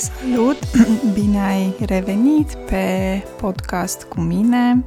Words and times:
Salut! 0.00 0.58
Bine 1.14 1.40
ai 1.40 1.74
revenit 1.80 2.54
pe 2.54 3.22
podcast 3.40 4.02
cu 4.02 4.20
mine. 4.20 4.84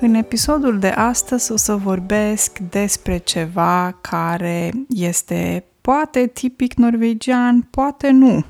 În 0.00 0.14
episodul 0.14 0.78
de 0.78 0.88
astăzi 0.88 1.52
o 1.52 1.56
să 1.56 1.76
vorbesc 1.76 2.58
despre 2.58 3.18
ceva 3.18 3.98
care 4.00 4.72
este 4.88 5.64
poate 5.80 6.26
tipic 6.26 6.74
norvegian, 6.74 7.60
poate 7.70 8.10
nu. 8.10 8.44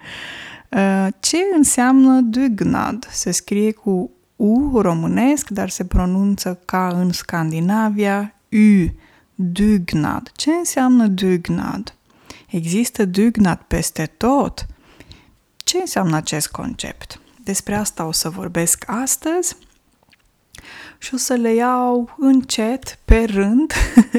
Ce 1.20 1.36
înseamnă 1.56 2.20
dugnad? 2.20 3.08
Se 3.10 3.30
scrie 3.30 3.72
cu 3.72 4.10
U 4.36 4.80
românesc, 4.80 5.48
dar 5.48 5.68
se 5.68 5.84
pronunță 5.84 6.60
ca 6.64 6.88
în 7.00 7.12
Scandinavia 7.12 8.34
U, 8.52 8.92
dugnad. 9.34 10.32
Ce 10.36 10.50
înseamnă 10.50 11.06
dugnad? 11.06 11.94
Există 12.52 13.04
dugnad 13.04 13.58
peste 13.66 14.06
tot? 14.06 14.66
Ce 15.56 15.78
înseamnă 15.78 16.16
acest 16.16 16.48
concept? 16.50 17.20
Despre 17.44 17.74
asta 17.74 18.04
o 18.04 18.12
să 18.12 18.30
vorbesc 18.30 18.84
astăzi 18.86 19.56
și 20.98 21.14
o 21.14 21.16
să 21.16 21.34
le 21.34 21.54
iau 21.54 22.14
încet, 22.18 22.98
pe 23.04 23.24
rând, 23.24 23.72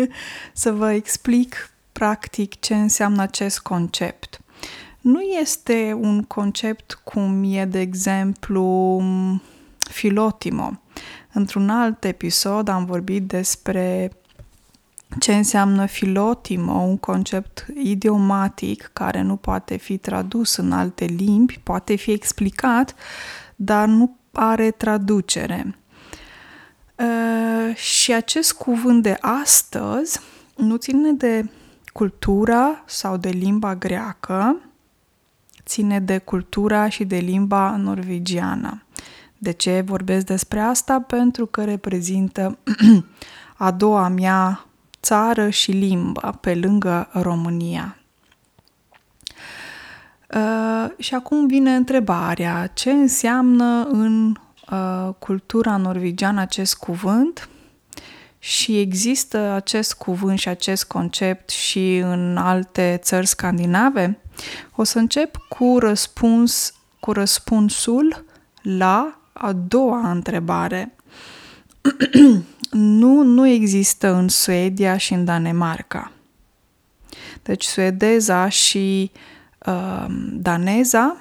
să 0.53 0.71
vă 0.71 0.91
explic 0.91 1.71
practic 1.91 2.59
ce 2.59 2.75
înseamnă 2.75 3.21
acest 3.21 3.59
concept. 3.59 4.41
Nu 5.01 5.21
este 5.21 5.97
un 5.99 6.23
concept 6.23 6.99
cum 7.03 7.43
e, 7.53 7.65
de 7.65 7.79
exemplu, 7.79 9.01
filotimo. 9.89 10.79
Într-un 11.34 11.70
alt 11.70 12.03
episod 12.03 12.67
am 12.67 12.85
vorbit 12.85 13.27
despre 13.27 14.12
ce 15.19 15.35
înseamnă 15.35 15.85
filotimo, 15.85 16.73
un 16.73 16.97
concept 16.97 17.65
idiomatic 17.83 18.89
care 18.93 19.21
nu 19.21 19.35
poate 19.35 19.77
fi 19.77 19.97
tradus 19.97 20.55
în 20.55 20.71
alte 20.71 21.05
limbi, 21.05 21.59
poate 21.63 21.95
fi 21.95 22.11
explicat, 22.11 22.95
dar 23.55 23.87
nu 23.87 24.17
are 24.31 24.71
traducere. 24.71 25.75
Uh, 26.95 27.75
și 27.75 28.13
acest 28.13 28.53
cuvânt 28.53 29.03
de 29.03 29.17
astăzi 29.21 30.19
nu 30.55 30.75
ține 30.75 31.11
de 31.11 31.49
cultura 31.93 32.84
sau 32.85 33.17
de 33.17 33.29
limba 33.29 33.75
greacă, 33.75 34.61
ține 35.65 35.99
de 35.99 36.17
cultura 36.17 36.89
și 36.89 37.05
de 37.05 37.17
limba 37.17 37.75
norvegiană. 37.75 38.84
De 39.37 39.51
ce 39.51 39.84
vorbesc 39.85 40.25
despre 40.25 40.59
asta? 40.59 40.99
Pentru 40.99 41.45
că 41.45 41.63
reprezintă 41.63 42.57
a 43.57 43.71
doua 43.71 44.07
mea 44.07 44.65
țară 45.04 45.49
și 45.49 45.71
limbă 45.71 46.37
pe 46.41 46.55
lângă 46.55 47.09
România. 47.12 47.98
Uh, 50.35 50.90
și 50.98 51.13
acum 51.13 51.48
vine 51.48 51.76
întrebarea, 51.76 52.68
ce 52.73 52.91
înseamnă 52.91 53.87
în 53.91 54.37
uh, 54.71 55.09
cultura 55.20 55.77
norvegiană 55.77 56.41
acest 56.41 56.76
cuvânt? 56.76 57.49
Și 58.40 58.79
există 58.79 59.37
acest 59.37 59.93
cuvânt 59.93 60.40
și 60.40 60.48
acest 60.48 60.84
concept 60.84 61.49
și 61.49 61.98
în 61.98 62.37
alte 62.37 62.99
țări 63.01 63.27
scandinave? 63.27 64.19
O 64.75 64.84
să 64.84 65.00
încep 65.00 65.35
cu 65.50 65.78
răspuns 65.79 66.74
cu 67.00 67.12
răspunsul 67.12 68.25
la 68.62 69.19
a 69.34 69.53
doua 69.53 70.12
întrebare. 70.12 70.96
nu, 72.74 73.22
nu 73.22 73.47
există 73.47 74.13
în 74.13 74.28
Suedia 74.28 74.97
și 74.97 75.13
în 75.13 75.25
Danemarca. 75.25 76.12
Deci 77.44 77.63
suedeza 77.63 78.50
și 78.50 79.12
uh, 79.66 80.06
daneza 80.31 81.18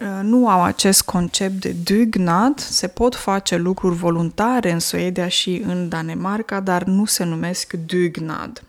uh, 0.00 0.20
nu 0.22 0.48
au 0.48 0.62
acest 0.62 1.02
concept 1.02 1.60
de 1.60 1.74
dugnad, 1.84 2.58
se 2.58 2.86
pot 2.88 3.14
face 3.14 3.56
lucruri 3.56 3.96
voluntare 3.96 4.70
în 4.70 4.78
Suedia 4.78 5.28
și 5.28 5.62
în 5.66 5.88
Danemarca, 5.88 6.60
dar 6.60 6.84
nu 6.84 7.04
se 7.04 7.24
numesc 7.24 7.72
dugnad. 7.72 8.62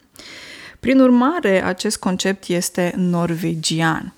Prin 0.80 1.00
urmare, 1.00 1.64
acest 1.64 1.98
concept 1.98 2.48
este 2.48 2.94
norvegian. 2.98 4.14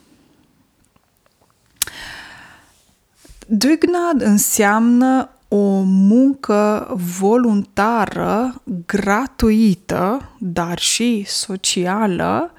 Dugnad 3.47 4.21
înseamnă 4.21 5.29
o 5.53 5.81
muncă 5.85 6.93
voluntară, 7.19 8.61
gratuită, 8.85 10.31
dar 10.39 10.79
și 10.79 11.23
socială, 11.27 12.51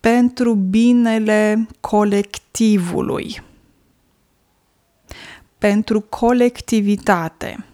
pentru 0.00 0.54
binele 0.54 1.66
colectivului, 1.80 3.42
pentru 5.58 6.00
colectivitate. 6.00 7.64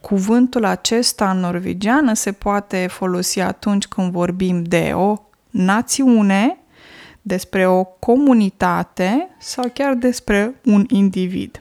Cuvântul 0.00 0.64
acesta 0.64 1.30
în 1.30 1.38
norvegiană 1.38 2.12
se 2.12 2.32
poate 2.32 2.86
folosi 2.90 3.40
atunci 3.40 3.86
când 3.86 4.12
vorbim 4.12 4.62
de 4.62 4.92
o 4.94 5.16
națiune, 5.50 6.58
despre 7.22 7.66
o 7.66 7.84
comunitate 7.84 9.28
sau 9.38 9.70
chiar 9.74 9.94
despre 9.94 10.54
un 10.64 10.84
individ. 10.88 11.60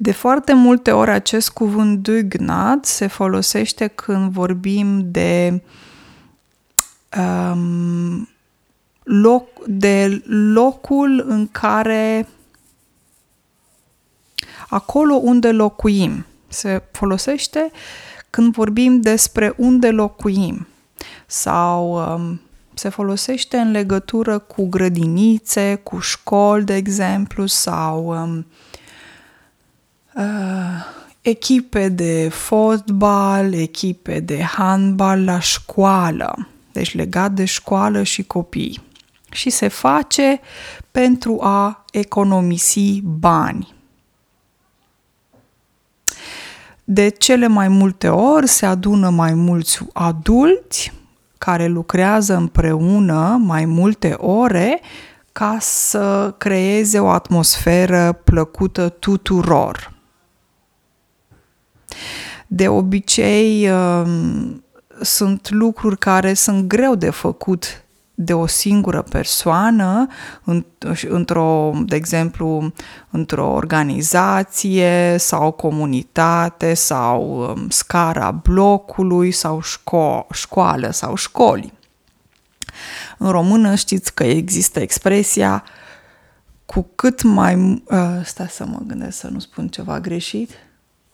De 0.00 0.12
foarte 0.12 0.52
multe 0.52 0.92
ori 0.92 1.10
acest 1.10 1.50
cuvânt 1.50 2.02
dugnad 2.02 2.84
se 2.84 3.06
folosește 3.06 3.86
când 3.86 4.32
vorbim 4.32 5.10
de 5.10 5.62
um, 7.18 8.28
loc, 9.02 9.48
de 9.66 10.22
locul 10.52 11.24
în 11.28 11.48
care 11.52 12.28
acolo 14.68 15.14
unde 15.14 15.50
locuim. 15.50 16.26
Se 16.48 16.82
folosește 16.92 17.70
când 18.30 18.52
vorbim 18.52 19.00
despre 19.00 19.54
unde 19.56 19.90
locuim 19.90 20.66
sau 21.26 21.92
um, 22.14 22.40
se 22.74 22.88
folosește 22.88 23.56
în 23.56 23.70
legătură 23.70 24.38
cu 24.38 24.68
grădinițe, 24.68 25.80
cu 25.82 25.98
școli, 25.98 26.64
de 26.64 26.74
exemplu, 26.74 27.46
sau 27.46 28.06
um, 28.06 28.36
uh, 28.36 28.44
echipe 31.20 31.88
de 31.88 32.28
fotbal, 32.28 33.52
echipe 33.52 34.20
de 34.20 34.42
handbal 34.42 35.24
la 35.24 35.38
școală, 35.38 36.48
deci 36.72 36.94
legat 36.94 37.32
de 37.32 37.44
școală 37.44 38.02
și 38.02 38.22
copii. 38.22 38.80
Și 39.30 39.50
se 39.50 39.68
face 39.68 40.40
pentru 40.90 41.38
a 41.42 41.84
economisi 41.92 43.00
bani. 43.02 43.74
De 46.84 47.08
cele 47.08 47.46
mai 47.46 47.68
multe 47.68 48.08
ori 48.08 48.46
se 48.48 48.66
adună 48.66 49.10
mai 49.10 49.34
mulți 49.34 49.78
adulți 49.92 50.92
care 51.38 51.66
lucrează 51.66 52.36
împreună 52.36 53.40
mai 53.40 53.64
multe 53.64 54.12
ore 54.18 54.80
ca 55.32 55.56
să 55.60 56.34
creeze 56.38 56.98
o 56.98 57.08
atmosferă 57.08 58.20
plăcută 58.24 58.88
tuturor. 58.88 59.97
De 62.46 62.68
obicei, 62.68 63.70
um, 63.70 64.64
sunt 65.00 65.50
lucruri 65.50 65.98
care 65.98 66.34
sunt 66.34 66.66
greu 66.66 66.94
de 66.94 67.10
făcut 67.10 67.82
de 68.20 68.34
o 68.34 68.46
singură 68.46 69.02
persoană, 69.02 70.06
într-o, 71.08 71.72
de 71.84 71.96
exemplu, 71.96 72.72
într-o 73.10 73.48
organizație 73.52 75.16
sau 75.18 75.50
comunitate 75.50 76.74
sau 76.74 77.40
um, 77.40 77.68
scara 77.70 78.30
blocului 78.30 79.30
sau 79.30 79.62
șco- 79.62 80.26
școală 80.32 80.90
sau 80.90 81.14
școli. 81.14 81.72
În 83.18 83.30
română 83.30 83.74
știți 83.74 84.14
că 84.14 84.24
există 84.24 84.80
expresia 84.80 85.64
cu 86.66 86.90
cât 86.94 87.22
mai... 87.22 87.82
Uh, 87.84 88.20
stai 88.24 88.48
să 88.48 88.66
mă 88.66 88.78
gândesc 88.86 89.18
să 89.18 89.28
nu 89.28 89.38
spun 89.38 89.68
ceva 89.68 90.00
greșit. 90.00 90.50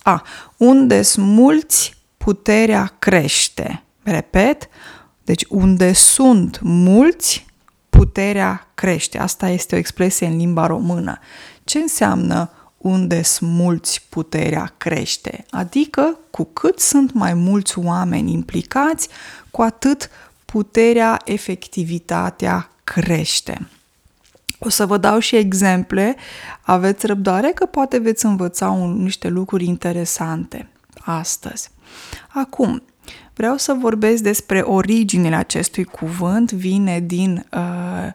A, 0.05 0.23
unde 0.57 1.03
sunt 1.03 1.27
mulți, 1.27 1.97
puterea 2.17 2.97
crește. 2.99 3.83
Repet, 4.03 4.69
deci 5.23 5.45
unde 5.49 5.93
sunt 5.93 6.61
mulți, 6.63 7.47
puterea 7.91 8.71
crește. 8.75 9.19
Asta 9.19 9.49
este 9.49 9.75
o 9.75 9.79
expresie 9.79 10.27
în 10.27 10.37
limba 10.37 10.67
română. 10.67 11.19
Ce 11.65 11.79
înseamnă 11.79 12.51
unde 12.79 13.23
sunt 13.23 13.51
mulți, 13.51 14.07
puterea 14.09 14.75
crește? 14.77 15.45
Adică 15.51 16.19
cu 16.31 16.45
cât 16.45 16.81
sunt 16.81 17.13
mai 17.13 17.35
mulți 17.35 17.79
oameni 17.79 18.33
implicați, 18.33 19.09
cu 19.51 19.63
atât 19.63 20.11
puterea, 20.45 21.21
efectivitatea 21.25 22.71
crește. 22.85 23.69
O 24.59 24.69
să 24.69 24.87
vă 24.87 24.97
dau 24.97 25.19
și 25.19 25.37
exemple, 25.37 26.17
aveți 26.61 27.07
răbdare 27.07 27.51
că 27.55 27.67
poate 27.67 27.99
veți 27.99 28.25
învăța 28.25 28.71
un, 28.71 29.03
niște 29.03 29.29
lucruri 29.29 29.65
interesante 29.65 30.69
astăzi. 31.05 31.71
Acum, 32.29 32.83
Vreau 33.35 33.57
să 33.57 33.77
vorbesc 33.81 34.23
despre 34.23 34.61
originile 34.61 35.37
acestui 35.37 35.85
cuvânt. 35.85 36.53
Vine 36.53 37.01
din, 37.01 37.47
uh, 37.53 38.09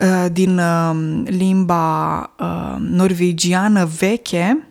uh, 0.00 0.26
din 0.32 0.58
uh, 0.58 1.22
limba 1.24 2.20
uh, 2.38 2.76
norvegiană 2.78 3.84
veche, 3.84 4.66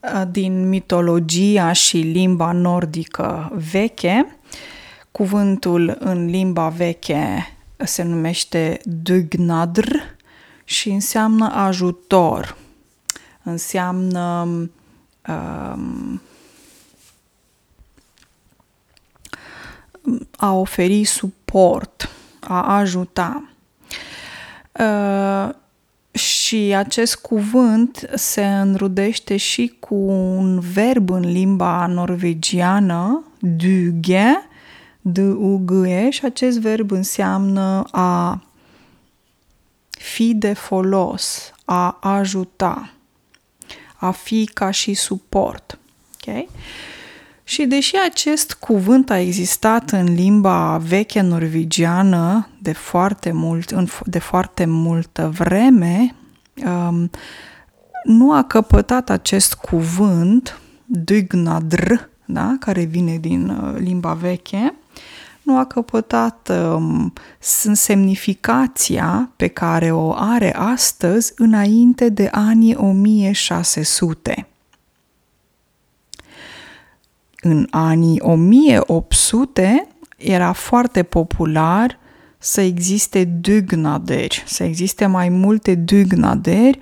uh, 0.00 0.22
din 0.30 0.68
mitologia 0.68 1.72
și 1.72 1.96
limba 1.96 2.52
nordică 2.52 3.52
veche. 3.70 4.39
Cuvântul 5.12 5.96
în 5.98 6.26
limba 6.26 6.68
veche 6.68 7.56
se 7.76 8.02
numește 8.02 8.80
dugnadr 8.84 9.96
și 10.64 10.90
înseamnă 10.90 11.50
ajutor. 11.52 12.56
Înseamnă 13.42 14.48
um, 15.28 16.20
a 20.36 20.52
oferi 20.52 21.04
suport, 21.04 22.08
a 22.40 22.76
ajuta. 22.76 23.48
Uh, 24.72 25.48
și 26.12 26.74
acest 26.76 27.16
cuvânt 27.16 28.10
se 28.14 28.46
înrudește 28.46 29.36
și 29.36 29.76
cu 29.80 29.94
un 29.94 30.60
verb 30.60 31.10
în 31.10 31.32
limba 31.32 31.86
norvegiană, 31.86 33.24
duge, 33.38 34.26
d 35.00 35.18
u 35.18 35.62
g 35.64 35.70
e 35.86 36.10
și 36.10 36.24
acest 36.24 36.58
verb 36.58 36.90
înseamnă 36.90 37.84
a 37.90 38.42
fi 39.90 40.34
de 40.34 40.52
folos, 40.52 41.52
a 41.64 41.98
ajuta, 42.00 42.92
a 43.96 44.10
fi 44.10 44.50
ca 44.54 44.70
și 44.70 44.94
suport. 44.94 45.78
Okay? 46.14 46.48
Și 47.44 47.64
deși 47.64 47.96
acest 48.10 48.52
cuvânt 48.52 49.10
a 49.10 49.18
existat 49.18 49.90
în 49.90 50.14
limba 50.14 50.78
veche 50.78 51.20
norvegiană 51.20 52.48
de 52.62 52.72
foarte, 52.72 53.32
mult, 53.32 53.90
de 54.04 54.18
foarte 54.18 54.64
multă 54.64 55.32
vreme, 55.34 56.14
um, 56.64 57.10
nu 58.04 58.32
a 58.32 58.44
căpătat 58.44 59.10
acest 59.10 59.54
cuvânt, 59.54 60.60
dugnadr, 60.84 61.92
da, 62.24 62.56
care 62.60 62.82
vine 62.82 63.16
din 63.16 63.48
uh, 63.48 63.74
limba 63.78 64.12
veche, 64.12 64.74
nu 65.50 65.58
a 65.58 65.64
căpătat 65.64 66.52
um, 66.74 67.12
semnificația 67.72 69.30
pe 69.36 69.46
care 69.46 69.92
o 69.92 70.12
are 70.12 70.54
astăzi 70.56 71.32
înainte 71.36 72.08
de 72.08 72.28
anii 72.32 72.74
1600. 72.74 74.46
În 77.40 77.66
anii 77.70 78.20
1800 78.20 79.88
era 80.16 80.52
foarte 80.52 81.02
popular 81.02 81.98
să 82.38 82.60
existe 82.60 83.24
dugnaderi, 83.24 84.42
să 84.46 84.64
existe 84.64 85.06
mai 85.06 85.28
multe 85.28 85.74
dugnaderi 85.74 86.78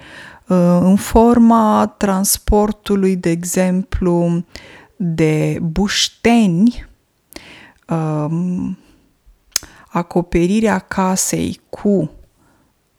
uh, 0.47 0.79
în 0.81 0.97
forma 0.97 1.95
transportului, 1.97 3.17
de 3.17 3.31
exemplu, 3.31 4.45
de 4.97 5.59
bușteni 5.63 6.88
um, 7.89 8.79
acoperirea 9.89 10.79
casei 10.79 11.61
cu 11.71 12.11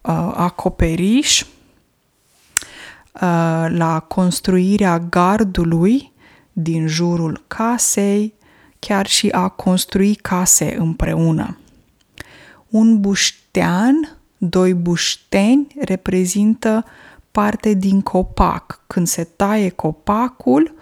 uh, 0.02 0.32
acoperiș, 0.34 1.42
uh, 1.42 1.48
la 3.68 4.06
construirea 4.08 5.00
gardului 5.00 6.12
din 6.54 6.88
jurul 6.88 7.44
casei, 7.48 8.34
chiar 8.80 9.08
și 9.08 9.30
a 9.30 9.48
construi 9.48 10.16
case 10.16 10.76
împreună. 10.78 11.58
Un 12.70 13.00
buștean, 13.00 14.18
doi 14.38 14.74
bușteni 14.74 15.68
reprezintă 15.80 16.86
parte 17.32 17.74
din 17.74 18.02
copac. 18.02 18.84
Când 18.88 19.08
se 19.08 19.24
taie 19.24 19.70
copacul, 19.70 20.76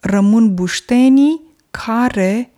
rămân 0.00 0.54
buștenii 0.54 1.40
care 1.70 2.49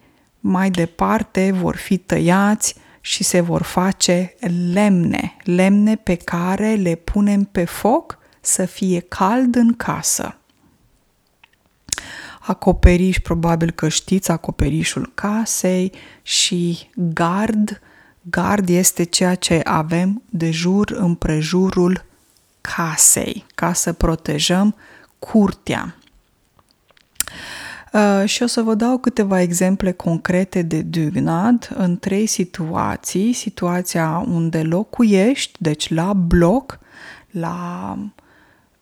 mai 0.44 0.70
departe 0.70 1.52
vor 1.52 1.76
fi 1.76 1.98
tăiați 1.98 2.74
și 3.00 3.24
se 3.24 3.40
vor 3.40 3.62
face 3.62 4.34
lemne, 4.72 5.36
lemne 5.42 5.96
pe 5.96 6.14
care 6.14 6.74
le 6.74 6.94
punem 6.94 7.44
pe 7.44 7.64
foc 7.64 8.18
să 8.40 8.64
fie 8.64 9.00
cald 9.00 9.54
în 9.54 9.74
casă. 9.76 10.36
Acoperiș, 12.40 13.18
probabil 13.18 13.70
că 13.70 13.88
știți 13.88 14.30
acoperișul 14.30 15.10
casei 15.14 15.92
și 16.22 16.90
gard. 16.94 17.80
Gard 18.22 18.68
este 18.68 19.02
ceea 19.02 19.34
ce 19.34 19.60
avem 19.64 20.22
de 20.30 20.50
jur 20.50 20.90
împrejurul 20.90 22.04
casei, 22.60 23.44
ca 23.54 23.72
să 23.72 23.92
protejăm 23.92 24.76
curtea. 25.18 25.96
Uh, 27.92 28.22
și 28.24 28.42
o 28.42 28.46
să 28.46 28.62
vă 28.62 28.74
dau 28.74 28.98
câteva 28.98 29.40
exemple 29.40 29.92
concrete 29.92 30.62
de 30.62 30.82
dugnad 30.82 31.68
în 31.74 31.98
trei 31.98 32.26
situații. 32.26 33.32
Situația 33.32 34.24
unde 34.28 34.62
locuiești, 34.62 35.52
deci 35.58 35.94
la 35.94 36.12
bloc, 36.12 36.78
la 37.30 37.96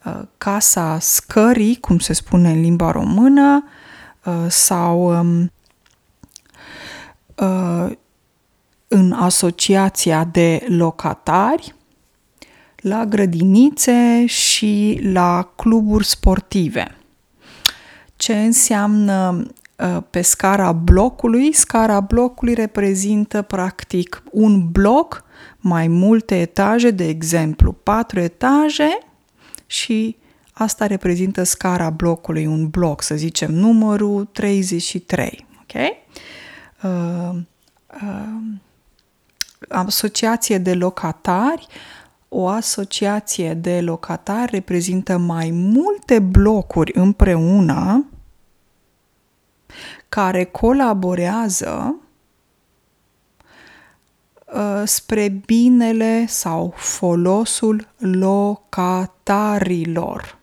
uh, 0.05 0.21
casa 0.39 0.99
scării, 1.01 1.77
cum 1.81 1.99
se 1.99 2.12
spune 2.12 2.51
în 2.51 2.61
limba 2.61 2.91
română, 2.91 3.65
uh, 4.25 4.35
sau 4.49 5.19
um, 5.19 5.51
uh, 7.35 7.93
în 8.89 9.12
asociația 9.12 10.25
de 10.25 10.65
locatari, 10.69 11.75
la 12.77 13.05
grădinițe 13.05 14.27
și 14.27 15.01
la 15.03 15.53
cluburi 15.57 16.07
sportive 16.07 17.00
ce 18.20 18.38
înseamnă 18.40 19.46
uh, 19.76 20.02
pe 20.11 20.20
scara 20.22 20.72
blocului. 20.72 21.52
Scara 21.52 22.00
blocului 22.00 22.55
reprezintă 22.55 23.43
practic 23.43 24.22
un 24.31 24.70
bloc, 24.70 25.25
mai 25.58 25.88
multe 25.88 26.40
etaje, 26.40 26.90
de 26.90 27.08
exemplu, 27.08 27.72
patru 27.72 28.20
etaje 28.20 28.99
și 29.66 30.16
asta 30.52 30.87
reprezintă 30.87 31.42
scara 31.42 31.90
blocului, 31.90 32.47
un 32.47 32.68
bloc, 32.68 33.02
să 33.02 33.14
zicem, 33.14 33.52
numărul 33.52 34.25
33. 34.25 35.47
Ok? 35.61 35.83
Uh, 36.83 37.38
uh, 38.02 38.35
asociație 39.68 40.59
de 40.59 40.75
locatari 40.75 41.66
o 42.32 42.49
asociație 42.49 43.54
de 43.54 43.80
locatari 43.80 44.50
reprezintă 44.50 45.16
mai 45.16 45.50
multe 45.50 46.18
blocuri 46.18 46.92
împreună 46.94 48.06
care 50.08 50.44
colaborează 50.44 51.96
uh, 54.44 54.82
spre 54.84 55.28
binele 55.28 56.26
sau 56.26 56.72
folosul 56.76 57.88
locatarilor. 57.99 60.38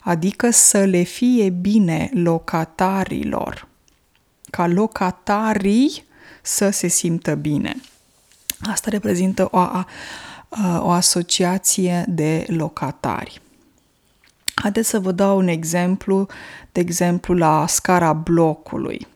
Adică 0.00 0.50
să 0.50 0.84
le 0.84 1.02
fie 1.02 1.50
bine 1.50 2.10
locatarilor, 2.14 3.68
ca 4.50 4.66
locatarii 4.66 6.04
să 6.42 6.70
se 6.70 6.86
simtă 6.86 7.34
bine. 7.34 7.76
Asta 8.70 8.90
reprezintă 8.90 9.48
o, 9.50 9.58
o 10.78 10.90
asociație 10.90 12.04
de 12.08 12.44
locatari. 12.48 13.40
Haideți 14.54 14.88
să 14.88 14.98
vă 14.98 15.12
dau 15.12 15.36
un 15.38 15.48
exemplu, 15.48 16.26
de 16.72 16.80
exemplu 16.80 17.34
la 17.34 17.64
scara 17.66 18.12
blocului. 18.12 19.06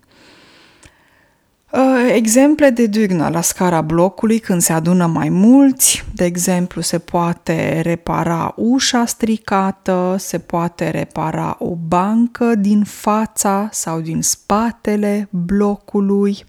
Exemple 2.15 2.71
de 2.71 2.87
dugnă 2.87 3.29
la 3.29 3.41
scara 3.41 3.81
blocului 3.81 4.39
când 4.39 4.61
se 4.61 4.73
adună 4.73 5.07
mai 5.07 5.29
mulți, 5.29 6.05
de 6.15 6.25
exemplu 6.25 6.81
se 6.81 6.99
poate 6.99 7.81
repara 7.81 8.53
ușa 8.57 9.07
stricată, 9.07 10.17
se 10.19 10.39
poate 10.39 10.91
repara 10.91 11.57
o 11.59 11.75
bancă 11.75 12.55
din 12.55 12.85
fața 12.85 13.69
sau 13.73 14.01
din 14.01 14.23
spatele 14.23 15.29
blocului, 15.31 16.45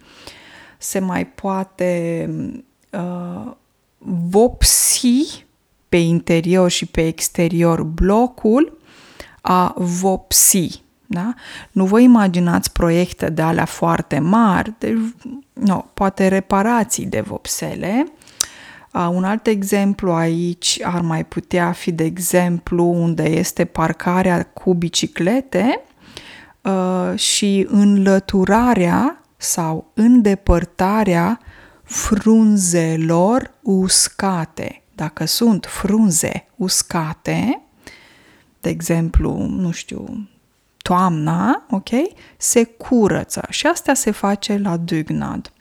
se 0.77 1.00
mai 1.00 1.27
poate 1.27 2.30
uh, 2.91 3.51
vopsi 4.29 5.46
pe 5.89 5.98
interior 5.98 6.70
și 6.70 6.86
pe 6.86 7.08
exterior 7.08 7.84
blocul, 7.84 8.77
a 9.41 9.74
vopsi. 9.77 10.82
Da? 11.06 11.34
Nu 11.72 11.86
vă 11.86 12.00
imaginați 12.00 12.72
proiecte 12.72 13.29
de 13.29 13.41
alea 13.41 13.65
foarte 13.65 14.20
mari, 14.20 14.74
de, 14.77 14.98
no, 15.53 15.86
poate 15.94 16.27
reparații 16.27 17.06
de 17.06 17.22
vopsele, 17.22 18.06
Uh, 18.98 19.10
un 19.12 19.24
alt 19.24 19.48
exemplu 19.48 20.12
aici 20.12 20.79
ar 20.84 21.01
mai 21.01 21.25
putea 21.25 21.72
fi, 21.72 21.91
de 21.91 22.03
exemplu, 22.03 22.84
unde 22.84 23.24
este 23.24 23.65
parcarea 23.65 24.44
cu 24.44 24.74
biciclete 24.74 25.82
uh, 26.62 27.20
și 27.20 27.67
înlăturarea 27.70 29.22
sau 29.38 29.91
îndepărtarea 29.94 31.39
frunzelor 31.88 33.51
uscate. 33.62 34.82
Dacă 34.96 35.25
sunt 35.25 35.65
frunze 35.65 36.48
uscate, 36.56 37.62
de 38.62 38.70
exemplu, 38.70 39.46
nu 39.50 39.72
știu, 39.72 40.27
toamna, 40.77 41.65
ok, 41.70 41.89
se 42.38 42.63
curăță 42.63 43.46
și 43.50 43.67
asta 43.67 43.94
se 43.94 44.12
face 44.12 44.58
la 44.58 44.77
dugnad. 44.77 45.51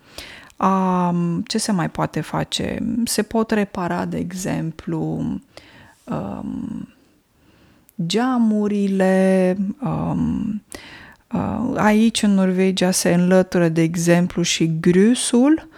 Um, 0.57 1.43
ce 1.43 1.59
se 1.59 1.73
mai 1.73 1.91
poate 1.91 2.21
face? 2.21 2.79
Se 3.05 3.23
pot 3.23 3.51
repara, 3.51 4.05
de 4.05 4.17
exemplu, 4.17 4.99
um, 6.05 6.89
geamurile, 8.07 9.57
um, 9.83 10.63
uh, 11.33 11.73
aici 11.77 12.23
în 12.23 12.35
Norvegia 12.35 12.91
se 12.91 13.15
înlătură, 13.15 13.69
de 13.69 13.83
exemplu, 13.83 14.43
și 14.43 14.81
grusul. 14.81 15.69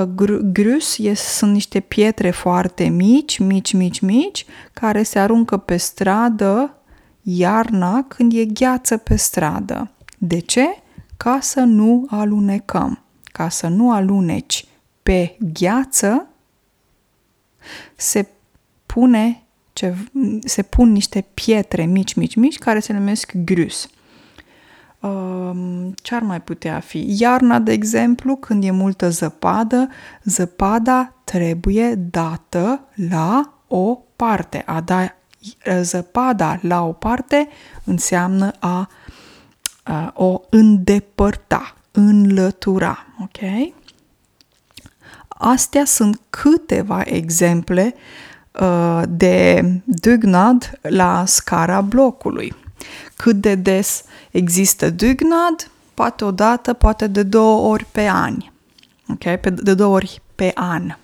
Uh, 0.00 0.08
grus 0.52 0.98
sunt 1.14 1.52
niște 1.52 1.80
pietre 1.80 2.30
foarte 2.30 2.84
mici, 2.84 3.38
mici, 3.38 3.72
mici, 3.72 4.00
mici, 4.00 4.46
care 4.72 5.02
se 5.02 5.18
aruncă 5.18 5.56
pe 5.56 5.76
stradă 5.76 6.76
iarna 7.22 8.04
când 8.08 8.32
e 8.32 8.44
gheață 8.44 8.96
pe 8.96 9.16
stradă. 9.16 9.90
De 10.18 10.38
ce? 10.38 10.66
Ca 11.16 11.38
să 11.40 11.60
nu 11.60 12.06
alunecăm. 12.10 13.04
Ca 13.24 13.48
să 13.48 13.68
nu 13.68 13.92
aluneci 13.92 14.66
pe 15.02 15.36
gheață, 15.52 16.28
se 17.96 18.28
pune 18.86 19.42
ce, 19.72 19.94
se 20.44 20.62
pun 20.62 20.92
niște 20.92 21.26
pietre 21.34 21.84
mici, 21.84 22.14
mici, 22.14 22.34
mici 22.34 22.58
care 22.58 22.80
se 22.80 22.92
numesc 22.92 23.32
grus. 23.34 23.88
Um, 25.00 25.94
ce 26.02 26.14
ar 26.14 26.22
mai 26.22 26.40
putea 26.40 26.80
fi? 26.80 27.14
Iarna, 27.18 27.58
de 27.58 27.72
exemplu, 27.72 28.36
când 28.36 28.64
e 28.64 28.70
multă 28.70 29.10
zăpadă, 29.10 29.88
zăpada 30.24 31.12
trebuie 31.24 31.94
dată 31.94 32.80
la 33.08 33.52
o 33.66 33.98
parte. 34.16 34.62
A 34.66 34.80
da 34.80 35.14
zăpada 35.80 36.58
la 36.62 36.84
o 36.86 36.92
parte 36.92 37.48
înseamnă 37.84 38.50
a, 38.58 38.88
a 39.82 40.12
o 40.14 40.40
îndepărta, 40.50 41.74
înlătura, 41.90 43.06
ok? 43.22 43.72
Astea 45.28 45.84
sunt 45.84 46.20
câteva 46.30 47.02
exemple 47.04 47.94
uh, 48.60 49.02
de 49.08 49.64
dugnad 49.84 50.78
la 50.82 51.24
scara 51.26 51.80
blocului. 51.80 52.54
Cât 53.16 53.36
de 53.36 53.54
des 53.54 54.02
există 54.30 54.90
dugnad? 54.90 55.70
Poate 55.94 56.24
o 56.24 56.30
dată, 56.30 56.72
poate 56.72 57.06
de 57.06 57.22
două 57.22 57.68
ori 57.68 57.86
pe 57.92 58.08
an. 58.08 58.36
Ok? 59.08 59.40
de 59.54 59.74
două 59.74 59.94
ori 59.94 60.22
pe 60.34 60.50
an. 60.54 60.96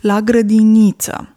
La 0.00 0.20
grădiniță. 0.20 1.28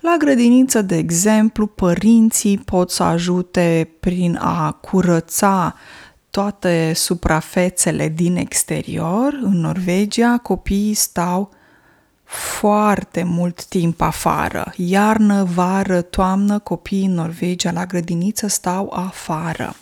La 0.00 0.16
grădiniță, 0.18 0.82
de 0.82 0.96
exemplu, 0.96 1.66
părinții 1.66 2.58
pot 2.58 2.90
să 2.90 3.02
ajute 3.02 3.90
prin 4.00 4.38
a 4.40 4.72
curăța 4.72 5.74
toate 6.30 6.92
suprafețele 6.94 8.08
din 8.08 8.36
exterior. 8.36 9.38
În 9.42 9.60
Norvegia, 9.60 10.38
copiii 10.38 10.94
stau 10.94 11.50
foarte 12.34 13.22
mult 13.22 13.64
timp 13.64 14.00
afară. 14.00 14.72
Iarnă, 14.76 15.46
vară, 15.54 16.00
toamnă, 16.00 16.58
copiii 16.58 17.04
în 17.04 17.14
Norvegia 17.14 17.70
la 17.70 17.86
grădiniță 17.86 18.46
stau 18.46 18.92
afară. 18.94 19.74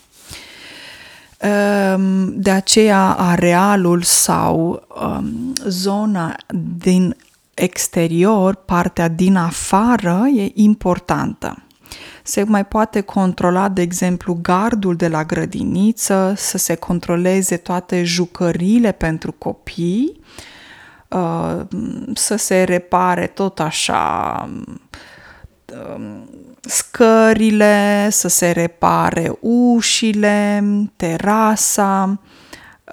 Ehm, 1.37 2.33
de 2.35 2.51
aceea 2.51 3.11
arealul 3.11 4.01
sau 4.01 4.83
um, 5.01 5.53
zona 5.67 6.35
din 6.77 7.15
exterior, 7.53 8.55
partea 8.55 9.07
din 9.07 9.35
afară, 9.35 10.23
e 10.35 10.51
importantă. 10.53 11.57
Se 12.23 12.43
mai 12.43 12.65
poate 12.65 13.01
controla, 13.01 13.69
de 13.69 13.81
exemplu, 13.81 14.39
gardul 14.41 14.95
de 14.95 15.07
la 15.07 15.23
grădiniță, 15.23 16.33
să 16.37 16.57
se 16.57 16.75
controleze 16.75 17.57
toate 17.57 18.03
jucările 18.03 18.91
pentru 18.91 19.31
copii, 19.31 20.11
uh, 20.15 20.51
să 22.13 22.35
se 22.35 22.63
repare 22.63 23.27
tot 23.27 23.59
așa 23.59 24.49
um, 25.95 26.29
scările, 26.61 28.07
să 28.09 28.27
se 28.27 28.51
repare 28.51 29.31
ușile, 29.39 30.63
terasa, 30.95 32.19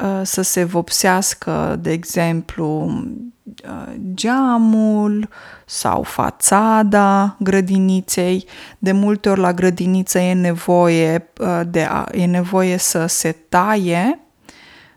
uh, 0.03 0.21
să 0.23 0.43
se 0.43 0.65
vopsească, 0.65 1.79
de 1.81 1.91
exemplu, 1.91 2.93
Uh, 3.65 3.95
geamul 4.15 5.29
sau 5.67 6.03
fațada 6.03 7.37
grădiniței. 7.39 8.47
De 8.79 8.93
multe 8.93 9.29
ori 9.29 9.41
la 9.41 9.53
grădiniță 9.53 10.19
e 10.19 10.33
nevoie, 10.33 11.31
uh, 11.41 11.61
de 11.67 11.83
a, 11.83 12.07
e 12.13 12.25
nevoie 12.25 12.77
să 12.77 13.07
se 13.07 13.37
taie 13.49 14.21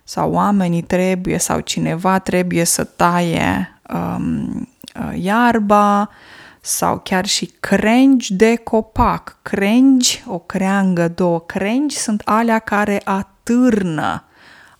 sau 0.04 0.32
oamenii 0.32 0.82
trebuie 0.82 1.38
sau 1.38 1.60
cineva 1.60 2.20
trebuie 2.20 2.64
să 2.64 2.84
taie 2.84 3.80
um, 3.94 4.68
uh, 4.96 5.22
iarba 5.24 6.10
sau 6.62 7.00
chiar 7.00 7.26
și 7.26 7.46
crengi 7.60 8.34
de 8.34 8.56
copac. 8.56 9.38
Crengi, 9.42 10.24
o 10.28 10.40
creangă, 10.40 11.08
două 11.08 11.40
crengi 11.40 11.98
sunt 11.98 12.22
alea 12.26 12.60
care 12.60 13.02
atârnă, 13.04 14.24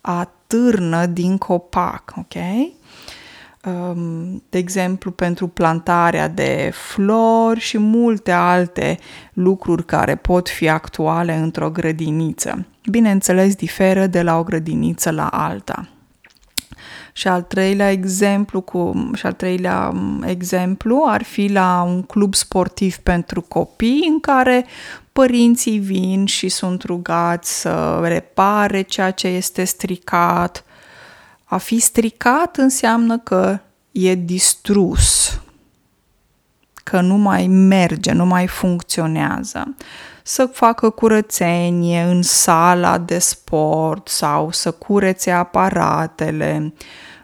atârnă 0.00 1.06
din 1.06 1.38
copac, 1.38 2.12
ok? 2.16 2.34
Um, 3.66 4.42
de 4.50 4.58
exemplu, 4.58 5.10
pentru 5.10 5.46
plantarea 5.46 6.28
de 6.28 6.70
flori 6.72 7.60
și 7.60 7.78
multe 7.78 8.30
alte 8.30 8.98
lucruri 9.32 9.84
care 9.84 10.14
pot 10.14 10.48
fi 10.48 10.68
actuale 10.68 11.34
într-o 11.34 11.70
grădiniță. 11.70 12.66
Bineînțeles, 12.90 13.54
diferă 13.54 14.06
de 14.06 14.22
la 14.22 14.38
o 14.38 14.42
grădiniță 14.42 15.10
la 15.10 15.26
alta. 15.26 15.88
Și 17.12 17.28
al 17.28 17.42
treilea 17.42 17.90
exemplu, 17.90 18.60
cu, 18.60 19.10
și 19.14 19.26
al 19.26 19.32
treilea 19.32 19.90
um, 19.92 20.22
exemplu 20.26 21.04
ar 21.06 21.22
fi 21.22 21.48
la 21.52 21.82
un 21.86 22.02
club 22.02 22.34
sportiv 22.34 22.96
pentru 22.96 23.40
copii 23.40 24.06
în 24.08 24.20
care 24.20 24.64
părinții 25.12 25.78
vin 25.78 26.26
și 26.26 26.48
sunt 26.48 26.82
rugați 26.82 27.60
să 27.60 28.00
repare 28.02 28.82
ceea 28.82 29.10
ce 29.10 29.26
este 29.26 29.64
stricat, 29.64 30.63
a 31.54 31.58
fi 31.58 31.78
stricat 31.78 32.56
înseamnă 32.56 33.18
că 33.18 33.58
e 33.92 34.14
distrus, 34.14 35.38
că 36.84 37.00
nu 37.00 37.14
mai 37.14 37.46
merge, 37.46 38.12
nu 38.12 38.26
mai 38.26 38.46
funcționează. 38.46 39.74
Să 40.22 40.46
facă 40.46 40.90
curățenie 40.90 42.00
în 42.00 42.22
sala 42.22 42.98
de 42.98 43.18
sport 43.18 44.08
sau 44.08 44.50
să 44.50 44.70
curețe 44.70 45.30
aparatele, 45.30 46.74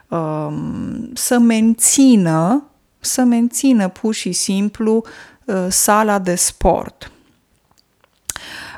um, 0.07 1.09
să 1.13 1.39
mențină, 1.39 2.63
să 2.99 3.23
mențină 3.23 3.87
pur 3.87 4.13
și 4.13 4.31
simplu 4.31 5.03
uh, 5.45 5.65
sala 5.69 6.19
de 6.19 6.35
sport. 6.35 7.11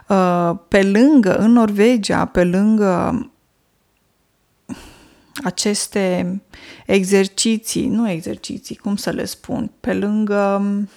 Uh, 0.08 0.52
pe 0.68 0.84
lângă, 0.84 1.36
în 1.36 1.52
Norvegia, 1.52 2.26
pe 2.26 2.44
lângă 2.44 3.28
aceste 5.44 6.42
exerciții, 6.86 7.88
nu 7.88 8.10
exerciții, 8.10 8.76
cum 8.76 8.96
să 8.96 9.10
le 9.10 9.26
spun, 9.26 9.72
pe 9.80 9.94
lângă 9.94 10.62
um, 10.62 10.90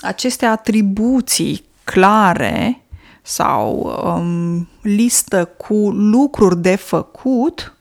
aceste 0.00 0.46
atribuții 0.46 1.64
clare 1.84 2.84
sau 3.22 4.00
um, 4.04 4.68
listă 4.82 5.44
cu 5.44 5.90
lucruri 5.90 6.60
de 6.60 6.76
făcut 6.76 7.74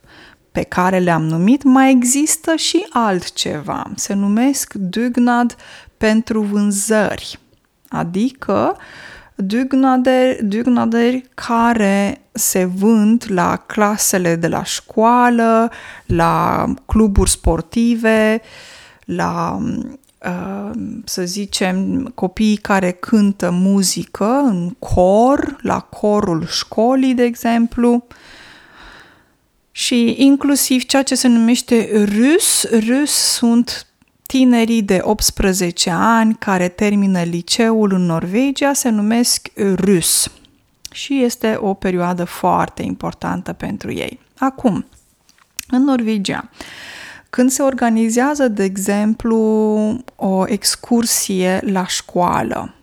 pe 0.52 0.64
care 0.64 1.00
le-am 1.00 1.24
numit, 1.24 1.64
mai 1.64 1.92
există 1.92 2.56
și 2.56 2.86
altceva. 2.90 3.92
Se 3.96 4.14
numesc 4.14 4.74
dugnad 4.74 5.56
pentru 5.98 6.42
vânzări, 6.42 7.40
adică 7.90 8.78
dugnaderi, 9.42 10.46
dugnaderi 10.46 11.30
care 11.34 12.22
se 12.32 12.66
vând 12.66 13.26
la 13.28 13.56
clasele 13.56 14.36
de 14.36 14.48
la 14.48 14.64
școală, 14.64 15.72
la 16.06 16.66
cluburi 16.86 17.30
sportive, 17.30 18.42
la, 19.06 19.58
uh, 20.26 20.72
să 21.04 21.22
zicem, 21.22 22.04
copiii 22.16 22.58
care 22.58 22.92
cântă 22.92 23.50
muzică 23.52 24.42
în 24.46 24.70
cor, 24.80 25.56
la 25.62 25.80
corul 25.80 26.46
școlii, 26.48 27.14
de 27.14 27.24
exemplu. 27.24 28.08
și 29.72 30.16
inclusiv 30.18 30.86
ceea 30.86 31.04
ce 31.04 31.16
se 31.16 31.28
numește 31.28 32.06
rus. 32.06 32.68
Rus 32.88 33.12
sunt 33.12 33.89
tinerii 34.32 34.82
de 34.82 35.00
18 35.02 35.90
ani 35.90 36.36
care 36.36 36.68
termină 36.68 37.24
liceul 37.24 37.94
în 37.94 38.02
Norvegia, 38.02 38.74
se 38.74 38.90
numesc 38.90 39.48
rus 39.76 40.32
și 40.92 41.24
este 41.24 41.58
o 41.60 41.74
perioadă 41.74 42.24
foarte 42.24 42.82
importantă 42.82 43.54
pentru 43.54 43.92
ei. 43.92 44.20
Acum, 44.38 44.86
în 45.70 45.84
Norvegia, 45.84 46.50
când 47.30 47.50
se 47.50 47.62
organizează, 47.62 48.48
de 48.48 48.64
exemplu, 48.64 49.38
o 50.16 50.48
excursie 50.48 51.60
la 51.64 51.88
școală 51.88 52.74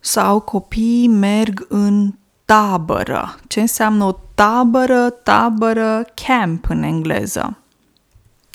sau 0.00 0.40
copiii 0.40 1.08
merg 1.08 1.66
în 1.68 2.12
tabără. 2.46 3.36
Ce 3.46 3.60
înseamnă 3.60 4.04
o 4.04 4.18
tabără? 4.34 5.10
Tabără 5.10 6.04
camp 6.26 6.68
în 6.68 6.82
engleză. 6.82 7.58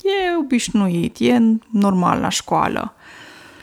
E 0.02 0.36
obișnuit, 0.38 1.16
e 1.18 1.38
normal 1.70 2.20
la 2.20 2.28
școală. 2.28 2.94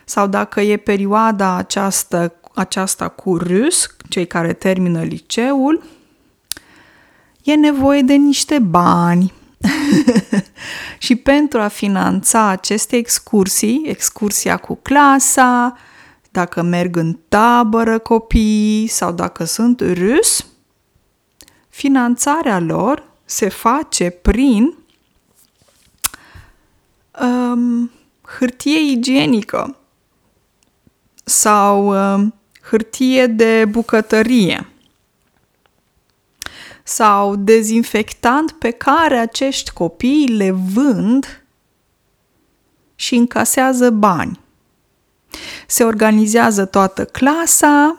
Sau 0.06 0.28
dacă 0.28 0.62
e 0.62 0.78
perioada 0.78 1.56
aceasta, 1.56 2.34
aceasta 2.54 3.08
cu 3.08 3.38
rus, 3.38 3.96
cei 4.10 4.28
care 4.28 4.54
termină 4.54 5.04
liceul, 5.04 5.84
e 7.44 7.54
nevoie 7.56 8.02
de 8.02 8.14
niște 8.14 8.60
bani. 8.60 9.34
și 10.98 11.16
pentru 11.16 11.60
a 11.60 11.68
finanța 11.68 12.48
aceste 12.48 12.96
excursii, 12.96 13.84
excursia 13.86 14.58
cu 14.58 14.76
clasa, 14.76 15.78
dacă 16.32 16.62
merg 16.62 16.96
în 16.96 17.18
tabără 17.28 18.00
copii 18.00 18.88
sau 18.88 19.12
dacă 19.12 19.44
sunt 19.44 19.80
rus, 19.82 20.46
finanțarea 21.70 22.60
lor 22.60 23.04
se 23.26 23.50
face 23.50 24.10
prin 24.10 24.78
um, 27.22 27.92
hârtie 28.38 28.80
igienică 28.92 29.78
sau 31.24 31.88
um, 31.88 32.34
hârtie 32.62 33.28
de 33.28 33.66
bucătărie 33.66 34.68
sau 36.84 37.36
dezinfectant 37.36 38.52
pe 38.52 38.72
care 38.72 39.18
acești 39.18 39.72
copii 39.72 40.28
le 40.28 40.52
vând 40.52 41.44
și 42.96 43.16
încasează 43.16 43.90
bani. 43.90 44.40
Se 45.68 45.84
organizează 45.84 46.66
toată 46.66 47.06
clasa, 47.06 47.98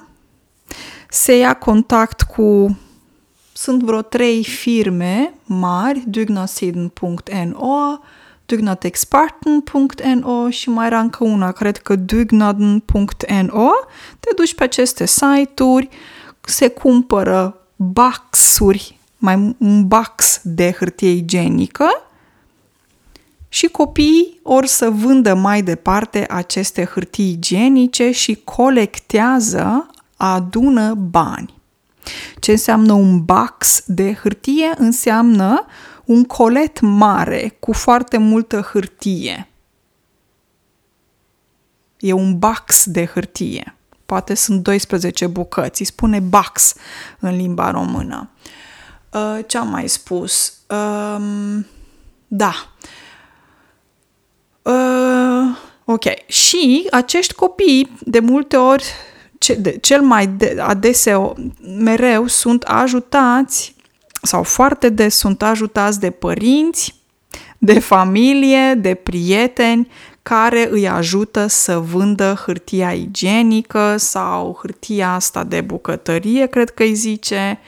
se 1.08 1.37
ia 1.37 1.54
contact 1.54 2.22
cu 2.22 2.78
sunt 3.52 3.82
vreo 3.82 4.02
trei 4.02 4.44
firme 4.44 5.34
mari, 5.44 6.04
dugnasiden.no, 6.06 7.99
dugnatexperten.no 8.46 10.50
și 10.50 10.68
mai 10.68 10.87
era 10.87 11.00
încă 11.00 11.25
una, 11.25 11.52
cred 11.52 11.76
că 11.76 11.96
dugnaden.no. 11.96 13.70
Te 14.20 14.30
duci 14.37 14.54
pe 14.54 14.62
aceste 14.62 15.06
site-uri, 15.06 15.88
se 16.40 16.68
cumpără 16.68 17.56
baxuri, 17.76 18.99
mai 19.18 19.56
un 19.58 19.88
bax 19.88 20.40
de 20.42 20.75
hârtie 20.78 21.10
igienică 21.10 22.09
și 23.52 23.66
copiii 23.66 24.40
or 24.42 24.66
să 24.66 24.90
vândă 24.90 25.35
mai 25.35 25.62
departe 25.62 26.26
aceste 26.28 26.85
hârtii 26.85 27.30
igienice 27.30 28.11
și 28.11 28.40
colectează, 28.45 29.87
adună 30.16 30.95
bani. 30.95 31.54
Ce 32.38 32.50
înseamnă 32.50 32.92
un 32.92 33.25
box 33.25 33.83
de 33.87 34.14
hârtie? 34.14 34.73
Înseamnă 34.76 35.66
un 36.04 36.25
colet 36.25 36.80
mare 36.80 37.57
cu 37.61 37.73
foarte 37.73 38.19
multă 38.19 38.61
hârtie. 38.73 39.49
E 41.99 42.13
un 42.13 42.39
box 42.39 42.86
de 42.86 43.06
hârtie. 43.06 43.75
Poate 44.06 44.34
sunt 44.34 44.63
12 44.63 45.26
bucăți. 45.26 45.80
Îi 45.80 45.86
spune 45.86 46.21
box 46.21 46.75
în 47.19 47.36
limba 47.36 47.71
română. 47.71 48.30
Uh, 49.13 49.39
ce 49.47 49.58
am 49.58 49.69
mai 49.69 49.89
spus? 49.89 50.58
Um, 50.69 51.67
da. 52.26 52.52
Uh, 54.62 55.56
ok. 55.84 56.04
Și 56.26 56.86
acești 56.90 57.34
copii, 57.34 57.90
de 58.00 58.18
multe 58.18 58.56
ori, 58.56 58.84
ce, 59.38 59.54
de, 59.54 59.78
cel 59.80 60.00
mai 60.00 60.26
de, 60.26 60.56
adesea, 60.60 61.34
mereu, 61.78 62.26
sunt 62.26 62.62
ajutați 62.62 63.75
sau 64.23 64.42
foarte 64.42 64.88
des 64.88 65.16
sunt 65.16 65.42
ajutați 65.42 66.00
de 66.00 66.10
părinți, 66.10 66.94
de 67.58 67.78
familie, 67.78 68.75
de 68.75 68.94
prieteni 68.94 69.88
care 70.23 70.68
îi 70.70 70.88
ajută 70.88 71.46
să 71.46 71.78
vândă 71.78 72.42
hârtia 72.44 72.92
igienică 72.92 73.94
sau 73.96 74.58
hârtia 74.60 75.14
asta 75.14 75.44
de 75.44 75.60
bucătărie, 75.60 76.46
cred 76.46 76.70
că 76.70 76.82
îi 76.82 76.94
zice, 76.94 77.58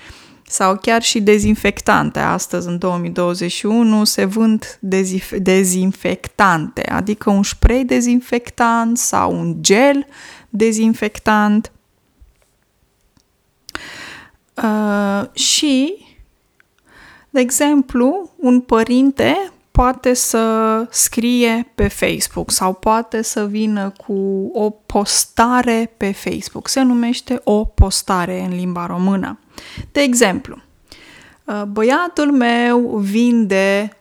sau 0.53 0.77
chiar 0.77 1.03
și 1.03 1.21
dezinfectante. 1.21 2.19
Astăzi, 2.19 2.69
în 2.69 2.79
2021, 2.79 4.05
se 4.05 4.25
vând 4.25 4.79
dezif- 4.81 5.37
dezinfectante, 5.39 6.91
adică 6.91 7.31
un 7.31 7.43
spray 7.43 7.85
dezinfectant 7.85 8.99
sau 8.99 9.39
un 9.39 9.63
gel 9.63 10.07
dezinfectant. 10.49 11.73
Uh, 14.63 15.29
și, 15.33 15.95
de 17.31 17.41
exemplu, 17.41 18.31
un 18.37 18.61
părinte 18.61 19.53
poate 19.73 20.15
să 20.15 20.87
scrie 20.91 21.73
pe 21.75 21.89
Facebook 21.89 22.51
sau 22.51 22.73
poate 22.73 23.23
să 23.23 23.47
vină 23.47 23.93
cu 24.07 24.51
o 24.53 24.71
postare 24.71 25.95
pe 25.97 26.13
Facebook. 26.13 26.69
Se 26.69 26.83
numește 26.83 27.41
o 27.45 27.65
postare 27.65 28.41
în 28.41 28.55
limba 28.55 28.87
română. 28.87 29.39
De 29.93 30.01
exemplu, 30.01 30.59
uh, 31.45 31.63
băiatul 31.63 32.33
meu 32.33 32.97
vinde 32.97 33.97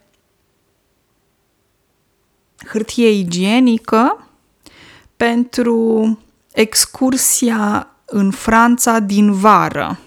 hârtie 2.66 3.10
igienică 3.10 4.28
pentru 5.18 6.20
excursia 6.54 7.88
în 8.06 8.32
Franța 8.32 9.00
din 9.00 9.32
vară. 9.32 10.00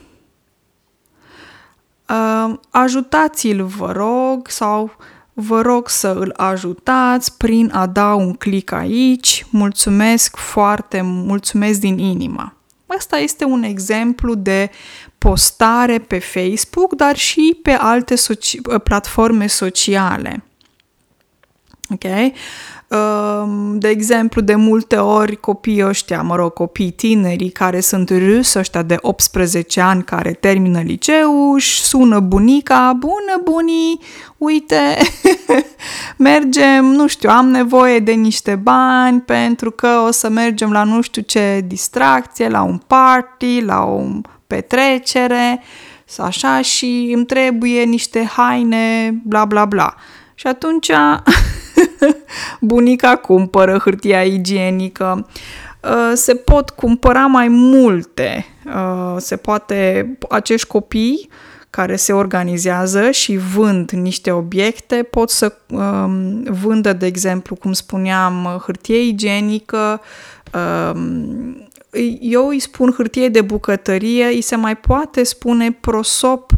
Uh, 2.08 2.58
ajutați-l, 2.70 3.64
vă 3.64 3.92
rog, 3.92 4.48
sau 4.48 4.90
vă 5.34 5.60
rog 5.60 5.88
să 5.88 6.08
îl 6.08 6.32
ajutați 6.36 7.36
prin 7.36 7.70
a 7.72 7.86
da 7.86 8.14
un 8.14 8.34
click 8.34 8.72
aici. 8.72 9.46
Mulțumesc 9.50 10.36
foarte, 10.36 11.00
mulțumesc 11.02 11.80
din 11.80 11.98
inimă. 11.98 12.56
Asta 12.86 13.16
este 13.16 13.44
un 13.44 13.62
exemplu 13.62 14.34
de 14.34 14.70
postare 15.18 15.98
pe 15.98 16.18
Facebook, 16.18 16.94
dar 16.94 17.16
și 17.16 17.58
pe 17.62 17.70
alte 17.70 18.14
soci- 18.14 18.82
platforme 18.82 19.46
sociale. 19.46 20.44
Ok? 21.90 22.04
Ehm, 22.94 23.78
de 23.78 23.88
exemplu, 23.88 24.40
de 24.40 24.54
multe 24.54 24.96
ori 24.96 25.36
copiii 25.36 25.86
ăștia, 25.86 26.22
mă 26.22 26.36
rog, 26.36 26.52
copii 26.52 26.90
tinerii 26.90 27.50
care 27.50 27.80
sunt 27.80 28.10
râs, 28.10 28.54
ăștia 28.54 28.82
de 28.82 28.96
18 29.00 29.80
ani 29.80 30.02
care 30.02 30.32
termină 30.32 30.80
liceu, 30.80 31.52
își 31.52 31.82
sună 31.82 32.20
bunica, 32.20 32.92
bună 32.98 33.40
bunii, 33.44 34.00
uite, 34.38 34.96
mergem, 36.16 36.84
nu 36.84 37.06
știu, 37.06 37.30
am 37.30 37.48
nevoie 37.48 37.98
de 37.98 38.12
niște 38.12 38.54
bani 38.54 39.20
pentru 39.20 39.70
că 39.70 39.88
o 40.06 40.10
să 40.10 40.28
mergem 40.28 40.72
la 40.72 40.84
nu 40.84 41.00
știu 41.00 41.22
ce 41.22 41.64
distracție, 41.66 42.48
la 42.48 42.62
un 42.62 42.80
party, 42.86 43.60
la 43.60 43.82
o 43.82 44.02
petrecere, 44.46 45.62
așa 46.18 46.60
și 46.60 47.12
îmi 47.14 47.26
trebuie 47.26 47.82
niște 47.82 48.24
haine, 48.36 49.14
bla 49.24 49.44
bla 49.44 49.64
bla. 49.64 49.94
Și 50.34 50.46
atunci 50.46 50.90
bunica 52.60 53.16
cumpără 53.16 53.78
hârtia 53.78 54.22
igienică. 54.22 55.26
Uh, 55.82 56.12
se 56.14 56.34
pot 56.34 56.70
cumpăra 56.70 57.26
mai 57.26 57.48
multe. 57.48 58.46
Uh, 58.66 59.16
se 59.18 59.36
poate, 59.36 60.08
acești 60.28 60.66
copii 60.66 61.28
care 61.70 61.96
se 61.96 62.12
organizează 62.12 63.10
și 63.10 63.36
vând 63.36 63.90
niște 63.90 64.30
obiecte 64.30 65.02
pot 65.10 65.30
să 65.30 65.52
um, 65.66 66.42
vândă, 66.42 66.92
de 66.92 67.06
exemplu, 67.06 67.56
cum 67.56 67.72
spuneam, 67.72 68.62
hârtie 68.64 69.00
igienică, 69.00 70.00
um, 70.94 71.68
eu 72.20 72.48
îi 72.48 72.60
spun 72.60 72.92
hârtie 72.96 73.28
de 73.28 73.40
bucătărie, 73.40 74.24
îi 74.24 74.40
se 74.40 74.56
mai 74.56 74.76
poate 74.76 75.22
spune 75.22 75.72
prosop 75.80 76.52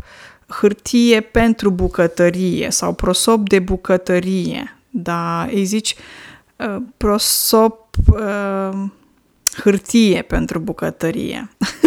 hârtie 0.46 1.20
pentru 1.20 1.70
bucătărie 1.70 2.70
sau 2.70 2.92
prosop 2.92 3.48
de 3.48 3.58
bucătărie. 3.58 4.75
Da, 4.98 5.48
îi 5.52 5.64
zici 5.64 5.94
uh, 6.56 6.76
prosop 6.96 7.96
uh, 8.12 8.84
hârtie 9.62 10.22
pentru 10.22 10.58
bucătărie. 10.58 11.48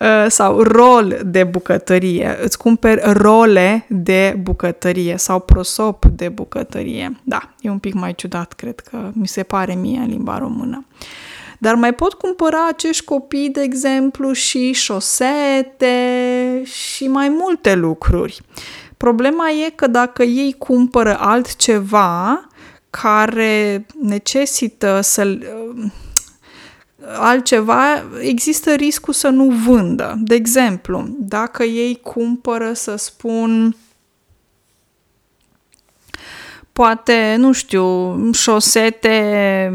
Uh, 0.00 0.26
sau 0.28 0.62
rol 0.62 1.20
de 1.24 1.44
bucătărie. 1.44 2.36
Îți 2.42 2.58
cumperi 2.58 3.00
role 3.12 3.86
de 3.88 4.36
bucătărie 4.42 5.16
sau 5.16 5.40
prosop 5.40 6.04
de 6.04 6.28
bucătărie. 6.28 7.20
Da, 7.22 7.54
e 7.60 7.70
un 7.70 7.78
pic 7.78 7.94
mai 7.94 8.14
ciudat, 8.14 8.52
cred 8.52 8.80
că 8.80 9.10
mi 9.12 9.28
se 9.28 9.42
pare 9.42 9.74
mie 9.74 9.98
în 9.98 10.08
limba 10.08 10.38
română. 10.38 10.86
Dar 11.58 11.74
mai 11.74 11.94
pot 11.94 12.12
cumpăra 12.12 12.66
acești 12.68 13.04
copii, 13.04 13.50
de 13.50 13.60
exemplu, 13.60 14.32
și 14.32 14.72
șosete 14.72 15.96
și 16.64 17.08
mai 17.08 17.28
multe 17.28 17.74
lucruri. 17.74 18.40
Problema 19.04 19.50
e 19.50 19.70
că 19.70 19.86
dacă 19.86 20.22
ei 20.22 20.54
cumpără 20.58 21.18
altceva 21.18 22.46
care 22.90 23.86
necesită 24.00 25.00
să 25.00 25.38
altceva, 27.18 27.82
există 28.20 28.74
riscul 28.74 29.12
să 29.12 29.28
nu 29.28 29.50
vândă. 29.50 30.14
De 30.18 30.34
exemplu, 30.34 31.06
dacă 31.18 31.62
ei 31.62 32.00
cumpără, 32.02 32.72
să 32.72 32.96
spun, 32.96 33.76
poate, 36.72 37.34
nu 37.38 37.52
știu, 37.52 38.16
șosete, 38.32 39.72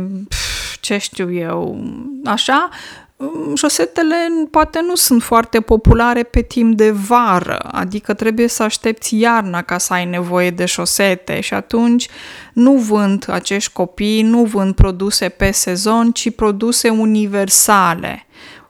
ce 0.79 0.97
știu 0.97 1.33
eu, 1.33 1.83
așa, 2.25 2.69
Mm, 2.69 3.08
șosetele 3.55 4.15
poate 4.51 4.82
nu 4.82 4.95
sunt 4.95 5.23
foarte 5.23 5.62
populare 5.62 6.23
pe 6.23 6.41
timp 6.41 6.77
de 6.77 6.91
vară, 6.91 7.58
adică 7.71 8.13
trebuie 8.13 8.47
să 8.47 8.63
aștepți 8.63 9.17
iarna 9.17 9.62
ca 9.62 9.77
să 9.77 9.93
ai 9.93 10.05
nevoie 10.05 10.49
de 10.49 10.65
șosete 10.65 11.39
și 11.39 11.53
atunci 11.53 12.08
nu 12.53 12.75
vând 12.75 13.25
acești 13.29 13.73
copii, 13.73 14.21
nu 14.21 14.43
vând 14.43 14.75
produse 14.75 15.29
pe 15.29 15.51
sezon, 15.51 16.12
ci 16.12 16.36
produse 16.36 16.89
universale, 16.89 18.25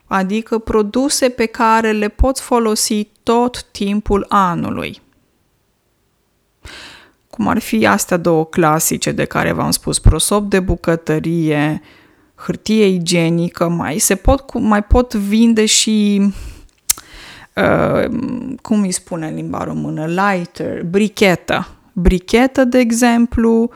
adică 0.08 0.58
produse 0.58 1.30
pe 1.30 1.46
care 1.46 1.92
le 1.92 2.08
poți 2.08 2.42
folosi 2.42 3.08
tot 3.24 3.64
timpul 3.72 4.26
anului. 4.30 5.02
Cum 7.30 7.48
ar 7.48 7.60
fi 7.60 7.88
astea 7.88 8.18
două 8.18 8.46
clasice 8.46 9.12
de 9.12 9.26
care 9.26 9.52
v-am 9.52 9.72
spus, 9.72 10.00
prosop 10.00 10.50
de 10.50 10.60
bucătărie, 10.60 11.82
hârtie 12.45 12.88
igienică, 12.88 13.67
mai 13.67 13.97
se 13.97 14.15
pot, 14.15 14.60
mai 14.60 14.84
pot 14.84 15.13
vinde 15.13 15.65
și 15.65 16.21
uh, 17.56 18.17
cum 18.62 18.82
îi 18.82 18.91
spune 18.91 19.28
în 19.28 19.36
limba 19.36 19.63
română, 19.63 20.06
lighter, 20.06 20.84
brichetă. 20.84 21.67
Brichetă, 21.93 22.63
de 22.63 22.78
exemplu, 22.78 23.69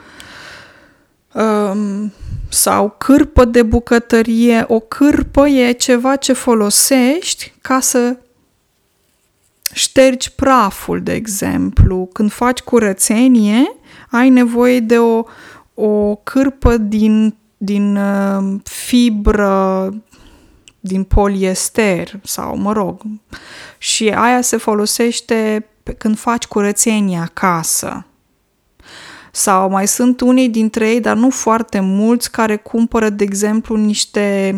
um, 1.33 2.13
sau 2.49 2.95
cârpă 2.97 3.45
de 3.45 3.63
bucătărie. 3.63 4.65
O 4.67 4.79
cârpă 4.79 5.47
e 5.47 5.71
ceva 5.71 6.15
ce 6.15 6.33
folosești 6.33 7.53
ca 7.61 7.79
să 7.79 8.17
ștergi 9.73 10.31
praful, 10.31 11.01
de 11.01 11.13
exemplu. 11.13 12.09
Când 12.13 12.31
faci 12.31 12.59
curățenie, 12.59 13.75
ai 14.09 14.29
nevoie 14.29 14.79
de 14.79 14.97
o, 14.97 15.23
o 15.73 16.15
cârpă 16.15 16.77
din 16.77 17.35
din 17.63 17.95
uh, 17.95 18.59
fibră, 18.63 19.89
din 20.79 21.03
poliester 21.03 22.19
sau, 22.23 22.57
mă 22.57 22.71
rog, 22.71 23.01
și 23.77 24.09
aia 24.09 24.41
se 24.41 24.57
folosește 24.57 25.67
când 25.97 26.17
faci 26.17 26.45
curățenie 26.45 27.17
acasă. 27.17 28.05
Sau 29.31 29.69
mai 29.69 29.87
sunt 29.87 30.21
unii 30.21 30.49
dintre 30.49 30.89
ei, 30.89 30.99
dar 30.99 31.15
nu 31.15 31.29
foarte 31.29 31.79
mulți, 31.79 32.31
care 32.31 32.55
cumpără, 32.55 33.09
de 33.09 33.23
exemplu, 33.23 33.75
niște 33.75 34.57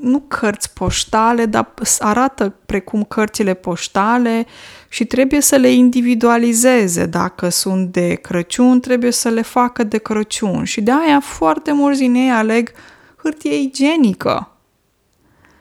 nu 0.00 0.20
cărți 0.20 0.72
poștale, 0.72 1.46
dar 1.46 1.74
arată 1.98 2.54
precum 2.66 3.02
cărțile 3.04 3.54
poștale 3.54 4.46
și 4.94 5.04
trebuie 5.04 5.40
să 5.40 5.56
le 5.56 5.70
individualizeze. 5.70 7.06
Dacă 7.06 7.48
sunt 7.48 7.92
de 7.92 8.14
Crăciun, 8.14 8.80
trebuie 8.80 9.10
să 9.10 9.28
le 9.28 9.42
facă 9.42 9.84
de 9.84 9.98
Crăciun. 9.98 10.64
Și 10.64 10.80
de 10.80 10.92
aia 10.92 11.20
foarte 11.20 11.72
mulți 11.72 12.00
din 12.00 12.14
ei 12.14 12.30
aleg 12.30 12.72
hârtie 13.16 13.60
igienică 13.60 14.50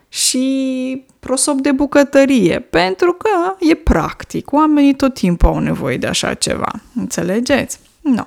și 0.10 1.06
prosop 1.19 1.60
de 1.60 1.72
bucătărie, 1.72 2.60
pentru 2.60 3.13
că 3.13 3.56
e 3.60 3.76
practic. 3.76 4.52
Oamenii 4.52 4.96
tot 4.96 5.13
timpul 5.13 5.50
au 5.50 5.60
nevoie 5.60 5.98
de 5.98 6.08
așa 6.08 6.34
ceva. 6.34 6.72
Înțelegeți? 6.96 7.80
Nu. 8.02 8.13
No. 8.13 8.24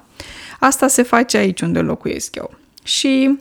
Asta 0.61 0.87
se 0.87 1.03
face 1.03 1.37
aici 1.37 1.61
unde 1.61 1.81
locuiesc 1.81 2.37
eu. 2.37 2.51
Și 2.83 3.38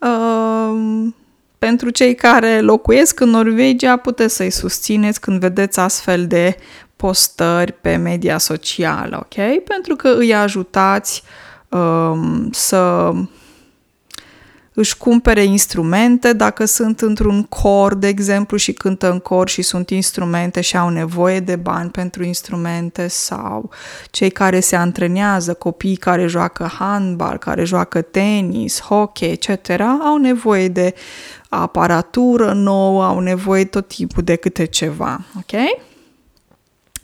Ehm, 0.00 1.14
pentru 1.58 1.90
cei 1.90 2.14
care 2.14 2.60
locuiesc 2.60 3.20
în 3.20 3.28
Norvegia, 3.30 3.96
puteți 3.96 4.34
să-i 4.34 4.50
susțineți 4.50 5.20
când 5.20 5.40
vedeți 5.40 5.80
astfel 5.80 6.26
de 6.26 6.56
postări 6.96 7.72
pe 7.72 7.96
media 7.96 8.38
socială, 8.38 9.16
ok? 9.20 9.62
Pentru 9.64 9.96
că 9.96 10.08
îi 10.08 10.34
ajutați 10.34 11.22
um, 11.68 12.48
să 12.52 13.12
își 14.78 14.96
cumpere 14.96 15.42
instrumente 15.44 16.32
dacă 16.32 16.64
sunt 16.64 17.00
într-un 17.00 17.42
cor, 17.42 17.94
de 17.94 18.06
exemplu, 18.06 18.56
și 18.56 18.72
cântă 18.72 19.10
în 19.10 19.18
cor 19.18 19.48
și 19.48 19.62
sunt 19.62 19.90
instrumente 19.90 20.60
și 20.60 20.76
au 20.76 20.88
nevoie 20.88 21.40
de 21.40 21.56
bani 21.56 21.90
pentru 21.90 22.24
instrumente 22.24 23.08
sau 23.08 23.70
cei 24.10 24.30
care 24.30 24.60
se 24.60 24.76
antrenează, 24.76 25.54
copiii 25.54 25.96
care 25.96 26.26
joacă 26.26 26.70
handbal, 26.78 27.38
care 27.38 27.64
joacă 27.64 28.02
tenis, 28.02 28.80
hockey, 28.80 29.30
etc., 29.30 29.80
au 29.80 30.16
nevoie 30.16 30.68
de 30.68 30.94
aparatură 31.48 32.52
nouă, 32.52 33.04
au 33.04 33.18
nevoie 33.20 33.64
tot 33.64 33.88
timpul 33.88 34.22
de 34.22 34.36
câte 34.36 34.64
ceva, 34.64 35.20
ok? 35.36 35.60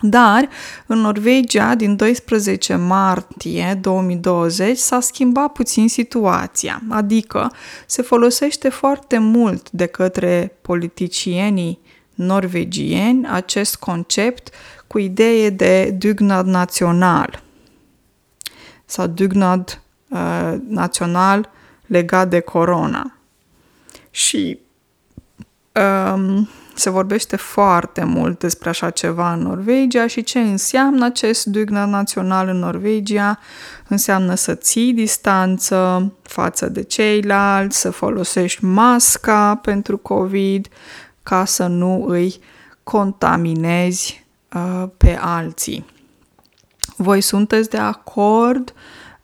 Dar 0.06 0.48
în 0.86 0.98
Norvegia, 0.98 1.74
din 1.74 1.96
12 1.96 2.76
martie 2.76 3.78
2020, 3.80 4.76
s-a 4.78 5.00
schimbat 5.00 5.52
puțin 5.52 5.88
situația, 5.88 6.82
adică 6.88 7.52
se 7.86 8.02
folosește 8.02 8.68
foarte 8.68 9.18
mult 9.18 9.70
de 9.70 9.86
către 9.86 10.56
politicienii 10.62 11.78
norvegieni 12.14 13.26
acest 13.26 13.76
concept 13.76 14.54
cu 14.86 14.98
idee 14.98 15.50
de 15.50 15.90
dugnad 15.98 16.46
național 16.46 17.42
sau 18.84 19.06
dugnad 19.06 19.82
uh, 20.08 20.54
național 20.68 21.50
legat 21.86 22.28
de 22.28 22.40
corona. 22.40 23.18
Și 24.10 24.58
um, 26.14 26.48
se 26.74 26.90
vorbește 26.90 27.36
foarte 27.36 28.04
mult 28.04 28.38
despre 28.38 28.68
așa 28.68 28.90
ceva 28.90 29.32
în 29.32 29.40
Norvegia 29.40 30.06
și 30.06 30.22
ce 30.22 30.38
înseamnă 30.38 31.04
acest 31.04 31.44
dugnă 31.44 31.84
național 31.84 32.48
în 32.48 32.58
Norvegia. 32.58 33.38
Înseamnă 33.88 34.34
să 34.34 34.54
ții 34.54 34.92
distanță 34.92 36.12
față 36.22 36.68
de 36.68 36.82
ceilalți, 36.82 37.80
să 37.80 37.90
folosești 37.90 38.64
masca 38.64 39.54
pentru 39.62 39.96
COVID 39.96 40.68
ca 41.22 41.44
să 41.44 41.66
nu 41.66 42.04
îi 42.06 42.40
contaminezi 42.82 44.26
uh, 44.54 44.84
pe 44.96 45.18
alții. 45.20 45.86
Voi 46.96 47.20
sunteți 47.20 47.70
de 47.70 47.78
acord 47.78 48.74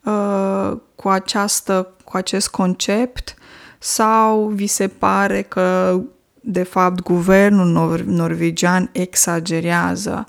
uh, 0.04 0.72
cu, 0.94 1.08
această, 1.08 1.94
cu 2.04 2.16
acest 2.16 2.48
concept 2.48 3.34
sau 3.78 4.46
vi 4.46 4.66
se 4.66 4.88
pare 4.88 5.42
că 5.42 6.00
de 6.40 6.62
fapt, 6.62 7.02
guvernul 7.02 7.72
nor- 7.72 8.04
norvegian 8.04 8.88
exagerează. 8.92 10.26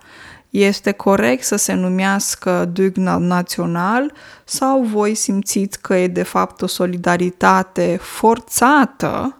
Este 0.50 0.91
corect 0.91 1.43
să 1.43 1.56
se 1.56 1.74
numească 1.74 2.69
dugnad 2.74 3.21
național 3.21 4.13
sau 4.45 4.84
voi 4.84 5.15
simțiți 5.15 5.82
că 5.82 5.95
e 5.95 6.08
de 6.08 6.24
fapt 6.24 6.62
o 6.62 6.67
solidaritate 6.67 7.97
forțată 8.02 9.38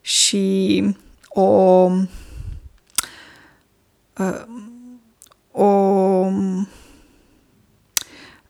și 0.00 0.84
o, 1.28 1.90
uh, 4.18 4.42
o 5.52 6.28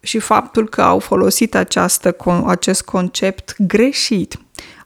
și 0.00 0.18
faptul 0.18 0.68
că 0.68 0.82
au 0.82 0.98
folosit 0.98 1.54
această, 1.54 2.16
acest 2.46 2.82
concept 2.82 3.54
greșit 3.58 4.43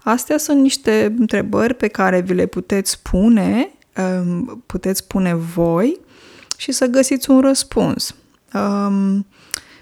Astea 0.08 0.38
sunt 0.38 0.60
niște 0.60 1.14
întrebări 1.18 1.74
pe 1.74 1.88
care 1.88 2.20
vi 2.20 2.34
le 2.34 2.46
puteți 2.46 2.90
spune, 2.90 3.70
um, 3.96 4.62
puteți 4.66 4.98
spune 4.98 5.34
voi 5.34 5.98
și 6.56 6.72
să 6.72 6.86
găsiți 6.86 7.30
un 7.30 7.40
răspuns. 7.40 8.14
Um, 8.54 9.26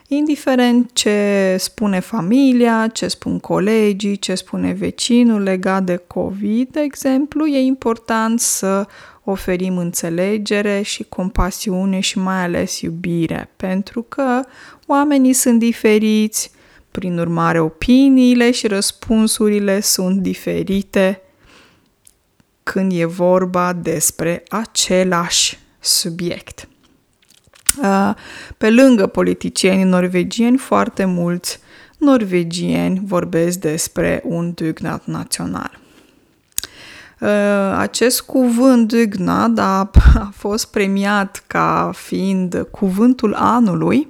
indiferent 0.09 0.91
ce 0.93 1.57
spune 1.59 2.01
familia, 2.01 2.89
ce 2.93 3.09
spun 3.09 3.39
colegii, 3.39 4.17
ce 4.17 4.35
spune 4.35 4.73
vecinul 4.73 5.43
legat 5.43 5.83
de 5.83 5.97
COVID, 6.07 6.69
de 6.71 6.81
exemplu, 6.81 7.47
e 7.47 7.59
important 7.59 8.41
să 8.41 8.87
oferim 9.25 9.77
înțelegere 9.79 10.83
și 10.83 11.05
compasiune 11.09 12.01
și 12.01 12.19
mai 12.19 12.43
ales 12.43 12.81
iubire, 12.81 13.51
pentru 13.57 14.03
că 14.03 14.41
oamenii 14.87 15.33
sunt 15.33 15.59
diferiți, 15.59 16.51
prin 16.99 17.19
urmare, 17.19 17.61
opiniile 17.61 18.51
și 18.51 18.67
răspunsurile 18.67 19.81
sunt 19.81 20.21
diferite 20.21 21.21
când 22.63 22.93
e 22.95 23.05
vorba 23.05 23.73
despre 23.73 24.43
același 24.49 25.59
subiect. 25.81 26.69
Uh, 27.83 28.15
pe 28.59 28.71
lângă 28.71 29.07
politicienii 29.07 29.85
norvegieni, 29.85 30.57
foarte 30.57 31.05
mulți 31.05 31.61
norvegieni 31.99 33.03
vorbesc 33.05 33.59
despre 33.59 34.23
un 34.25 34.53
dugnad 34.55 35.03
național. 35.05 35.79
Uh, 37.21 37.29
acest 37.77 38.23
cuvânt 38.23 38.93
dugnad 38.93 39.59
a, 39.59 39.91
a 40.15 40.31
fost 40.35 40.71
premiat 40.71 41.45
ca 41.47 41.91
fiind 41.95 42.67
cuvântul 42.71 43.35
anului 43.35 44.09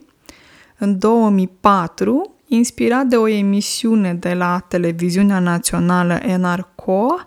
în 0.78 0.98
2004, 0.98 2.35
inspirat 2.46 3.06
de 3.06 3.16
o 3.16 3.28
emisiune 3.28 4.14
de 4.14 4.34
la 4.34 4.64
televiziunea 4.68 5.38
națională 5.38 6.20
NRK, 6.38 6.86
um, 6.86 7.18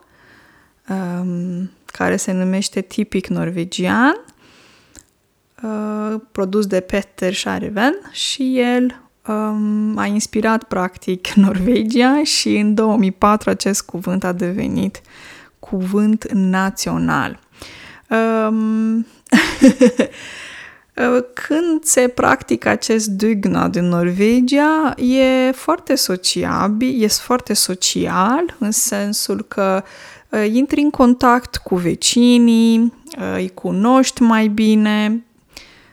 care 1.86 2.16
se 2.16 2.32
numește 2.32 2.82
Tipic 2.82 3.28
Norvegian, 3.28 4.26
uh, 5.64 6.22
produs 6.32 6.66
de 6.66 6.80
Peter 6.80 7.34
Sharven 7.34 7.94
și 8.12 8.60
el 8.60 9.02
um, 9.28 9.98
a 9.98 10.06
inspirat 10.06 10.64
practic 10.64 11.28
Norvegia 11.46 12.24
și 12.24 12.56
în 12.56 12.74
2004 12.74 13.50
acest 13.50 13.82
cuvânt 13.82 14.24
a 14.24 14.32
devenit 14.32 15.02
cuvânt 15.60 16.32
național. 16.32 17.40
Um, 18.10 18.98
când 21.34 21.84
se 21.84 22.08
practică 22.08 22.70
acest 22.70 23.08
dugnad 23.08 23.76
în 23.76 23.86
Norvegia, 23.86 24.94
e 24.98 25.52
foarte 25.52 25.96
sociabil, 25.96 27.04
e 27.04 27.08
foarte 27.08 27.54
social, 27.54 28.56
în 28.58 28.72
sensul 28.72 29.46
că 29.48 29.84
uh, 30.30 30.50
intri 30.52 30.82
în 30.82 30.90
contact 30.90 31.56
cu 31.56 31.76
vecinii, 31.76 32.80
uh, 32.80 33.36
îi 33.36 33.52
cunoști 33.54 34.22
mai 34.22 34.48
bine, 34.48 35.24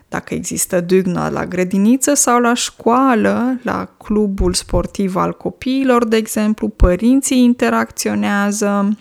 dacă 0.09 0.35
există 0.35 0.81
dugnă 0.81 1.29
la 1.33 1.47
grădiniță 1.47 2.15
sau 2.15 2.41
la 2.41 2.55
școală, 2.55 3.61
la 3.63 3.89
clubul 3.97 4.55
sportiv 4.55 5.17
al 5.17 5.33
copiilor, 5.33 6.05
de 6.05 6.17
exemplu, 6.17 6.69
părinții 6.69 7.43
interacționează 7.43 8.97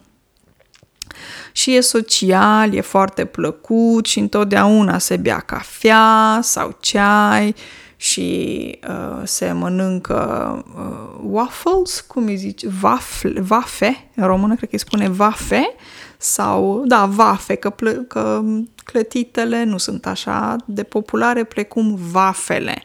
și 1.56 1.76
e 1.76 1.82
social, 1.82 2.74
e 2.74 2.82
foarte 2.82 3.26
plăcut 3.26 4.06
și 4.06 4.20
întotdeauna 4.20 4.98
se 4.98 5.18
bea 5.18 5.40
cafea 5.40 6.40
sau 6.42 6.78
ceai 6.80 7.56
și 7.96 8.80
uh, 8.88 9.22
se 9.24 9.52
mănâncă 9.52 10.64
uh, 10.78 11.20
waffles, 11.24 12.02
cum 12.02 12.26
îi 12.26 12.36
zice, 12.36 12.68
Wafle, 12.82 13.42
vafe, 13.42 14.10
în 14.16 14.26
română 14.26 14.56
cred 14.56 14.70
că 14.70 14.76
îi 14.76 14.82
spune 14.82 15.10
vafe, 15.10 15.76
sau, 16.18 16.84
da, 16.86 17.06
vafe, 17.06 17.56
că, 17.56 17.70
plă, 17.70 17.92
că 17.92 18.42
clătitele 18.84 19.64
nu 19.64 19.78
sunt 19.78 20.06
așa 20.06 20.56
de 20.66 20.84
populare 20.84 21.44
precum 21.44 21.98
vafele. 22.12 22.84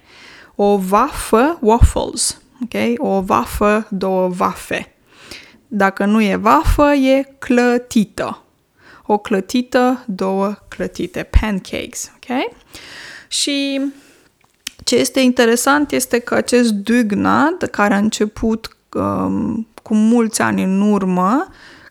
O 0.55 0.77
vafă, 0.77 1.59
waffles, 1.61 2.43
ok? 2.63 2.81
O 2.97 3.21
vafă, 3.21 3.87
două 3.89 4.29
vafe. 4.29 4.95
Dacă 5.67 6.05
nu 6.05 6.23
e 6.23 6.37
vafă, 6.37 6.93
e 6.93 7.37
clătită. 7.39 8.45
O 9.13 9.19
clătită, 9.19 10.05
două 10.07 10.57
clătite, 10.69 11.29
pancakes, 11.41 12.13
ok? 12.15 12.55
Și 13.29 13.81
ce 14.85 14.97
este 14.97 15.21
interesant 15.21 15.93
este 15.93 16.19
că 16.19 16.35
acest 16.35 16.71
dugnad, 16.71 17.69
care 17.71 17.95
a 17.95 17.99
început 17.99 18.77
um, 18.95 19.67
cu 19.83 19.95
mulți 19.95 20.43
ani 20.43 20.63
în 20.63 20.81
urmă, 20.81 21.49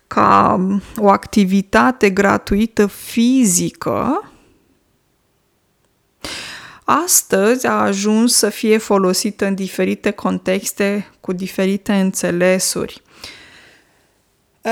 ca 0.07 0.59
o 0.97 1.09
activitate 1.09 2.09
gratuită 2.09 2.85
fizică, 2.85 4.31
astăzi 6.83 7.67
a 7.67 7.81
ajuns 7.81 8.35
să 8.35 8.49
fie 8.49 8.77
folosită 8.77 9.45
în 9.45 9.55
diferite 9.55 10.11
contexte 10.11 11.09
cu 11.19 11.33
diferite 11.33 11.93
înțelesuri. 11.93 13.01
Uh, 14.61 14.71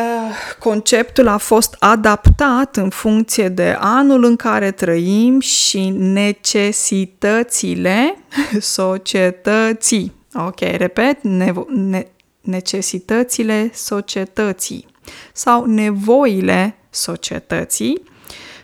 conceptul 0.60 1.28
a 1.28 1.38
fost 1.38 1.76
adaptat 1.80 2.78
în 2.78 2.89
funcție 2.89 3.50
de 3.50 3.78
anul 3.80 4.23
în 4.23 4.36
care 4.36 4.71
trăim 4.71 5.39
și 5.39 5.89
necesitățile 5.89 8.15
societății. 8.60 10.15
Ok, 10.34 10.60
repet, 10.60 11.23
ne- 11.23 12.08
necesitățile 12.41 13.71
societății 13.73 14.86
sau 15.34 15.65
nevoile 15.65 16.76
societății. 16.89 18.02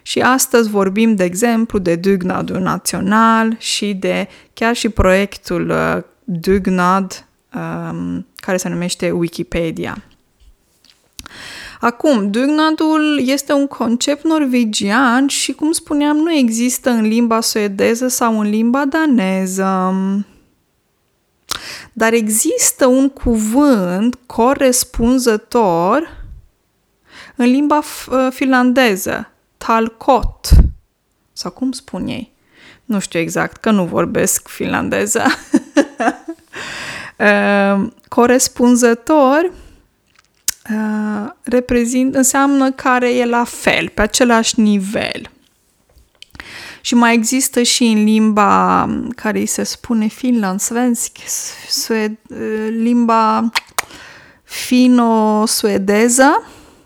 Și 0.02 0.22
astăzi 0.22 0.70
vorbim, 0.70 1.16
de 1.16 1.24
exemplu, 1.24 1.80
de 1.80 1.96
Dugnadul 1.96 2.60
Național 2.60 3.56
și 3.60 3.94
de 3.94 4.28
chiar 4.54 4.76
și 4.76 4.90
proiectul 4.90 5.70
uh, 5.70 5.98
Dugnad, 6.24 7.26
um, 7.56 8.28
care 8.36 8.58
se 8.58 8.70
numește 8.70 9.12
Wikipedia. 9.12 10.04
Acum, 11.84 12.32
Dugnadul 12.32 13.22
este 13.26 13.54
un 13.54 13.68
concept 13.68 14.24
norvegian 14.24 15.28
și, 15.28 15.54
cum 15.54 15.72
spuneam, 15.72 16.18
nu 16.18 16.34
există 16.34 16.90
în 16.90 17.02
limba 17.02 17.42
suedeză 17.42 18.08
sau 18.08 18.40
în 18.40 18.50
limba 18.50 18.86
daneză. 18.86 19.94
Dar 21.94 22.14
există 22.14 22.86
un 22.86 23.10
cuvânt 23.10 24.20
corespunzător 24.26 26.26
în 27.36 27.46
limba 27.46 27.78
uh, 27.78 28.28
finlandeză, 28.30 29.32
talcot, 29.58 30.50
sau 31.34 31.52
cum 31.52 31.72
spun 31.72 32.08
ei? 32.08 32.32
Nu 32.86 33.00
știu 33.00 33.20
exact, 33.20 33.58
că 33.58 33.72
nu 33.72 33.86
vorbesc 33.86 34.48
finlandeză. 34.48 35.24
uh, 37.18 37.88
corespunzător 38.08 39.52
uh, 40.70 41.30
reprezint, 41.44 42.16
înseamnă 42.16 42.72
care 42.72 43.16
e 43.16 43.26
la 43.26 43.44
fel, 43.44 43.90
pe 43.90 44.02
același 44.02 44.60
nivel. 44.60 45.30
Și 46.82 46.96
mai 46.96 47.14
există 47.14 47.62
și 47.62 47.84
în 47.84 48.04
limba 48.04 48.90
care 49.16 49.40
îi 49.40 49.46
se 49.46 49.64
spune 49.64 50.08
finland-svensk, 50.08 51.18
sued, 51.68 52.18
limba 52.70 53.52
fino-suedeză, 54.44 56.44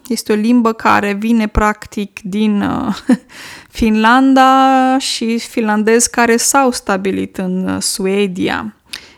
este 0.08 0.32
o 0.32 0.36
limbă 0.36 0.74
care 0.74 1.14
vine 1.14 1.48
practic 1.48 2.20
din 2.24 2.62
uh, 2.62 2.96
Finlanda 3.80 4.98
și 4.98 5.40
finlandezi 5.40 6.10
care 6.10 6.38
s-au 6.38 6.72
stabilit 6.72 7.38
în 7.38 7.68
uh, 7.68 7.82
Suedia. 7.82 8.76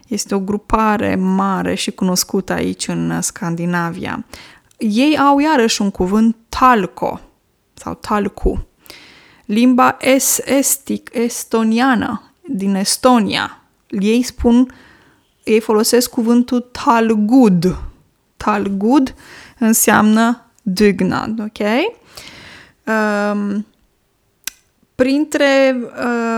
Este 0.10 0.36
o 0.36 0.40
grupare 0.40 1.16
mare 1.16 1.76
și 1.76 1.92
cunoscută 1.92 2.54
aici 2.54 2.88
în 2.88 3.10
uh, 3.10 3.18
Scandinavia. 3.22 4.26
Ei 4.78 5.18
au 5.18 5.40
iarăși 5.40 5.82
un 5.82 5.92
cuvânt 5.92 6.36
talco 6.50 7.20
sau 7.74 7.94
talcu. 7.94 8.68
Limba 9.46 9.98
es 10.00 10.40
estic, 10.46 11.10
estoniană 11.14 12.32
din 12.42 12.76
Estonia. 12.76 13.62
Ei 13.88 14.24
spun, 14.24 14.74
ei 15.44 15.60
folosesc 15.60 16.10
cuvântul 16.10 16.60
talgud. 16.60 17.78
Talgud 18.38 19.16
înseamnă 19.60 20.46
dugnad, 20.62 21.40
ok? 21.40 21.68
Um, 22.86 23.66
printre 24.96 25.78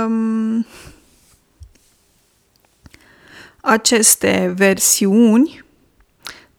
um, 0.05 0.65
aceste 3.61 4.53
versiuni, 4.57 5.63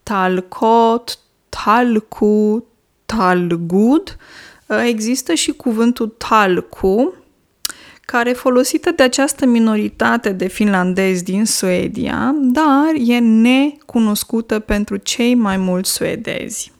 talcot, 0.03 1.19
talcu, 1.49 2.65
talgud, 3.05 4.17
există 4.85 5.33
și 5.33 5.51
cuvântul 5.51 6.07
talcu, 6.07 7.13
care 8.05 8.29
e 8.29 8.33
folosită 8.33 8.91
de 8.91 9.03
această 9.03 9.45
minoritate 9.45 10.29
de 10.29 10.47
finlandezi 10.47 11.23
din 11.23 11.45
Suedia, 11.45 12.35
dar 12.39 12.91
e 12.97 13.19
necunoscută 13.19 14.59
pentru 14.59 14.97
cei 14.97 15.35
mai 15.35 15.57
mulți 15.57 15.91
suedezi. 15.91 16.71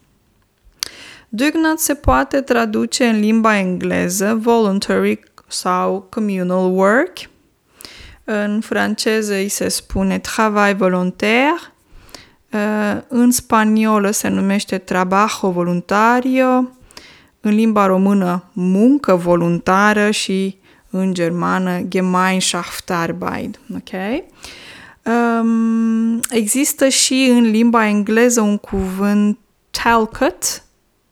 Dugnat 1.28 1.78
se 1.78 1.94
poate 1.94 2.40
traduce 2.40 3.04
în 3.04 3.20
limba 3.20 3.58
engleză 3.58 4.38
voluntary 4.40 5.20
sau 5.48 6.06
communal 6.10 6.74
work. 6.76 7.18
În 8.24 8.60
franceză 8.60 9.34
îi 9.34 9.48
se 9.48 9.68
spune 9.68 10.18
travail 10.18 10.76
volontaire. 10.76 11.54
Uh, 12.52 13.00
în 13.08 13.30
spaniolă 13.30 14.10
se 14.10 14.28
numește 14.28 14.78
trabajo 14.78 15.50
voluntario. 15.50 16.68
În 17.40 17.54
limba 17.54 17.86
română 17.86 18.44
muncă 18.52 19.14
voluntară 19.14 20.10
și 20.10 20.58
în 20.90 21.14
germană 21.14 21.80
Gemeinschaftsarbeit. 21.80 23.60
Ok? 23.74 24.22
Um, 25.02 26.20
există 26.30 26.88
și 26.88 27.28
în 27.30 27.42
limba 27.42 27.86
engleză 27.86 28.40
un 28.40 28.58
cuvânt 28.58 29.38
talcott, 29.70 30.62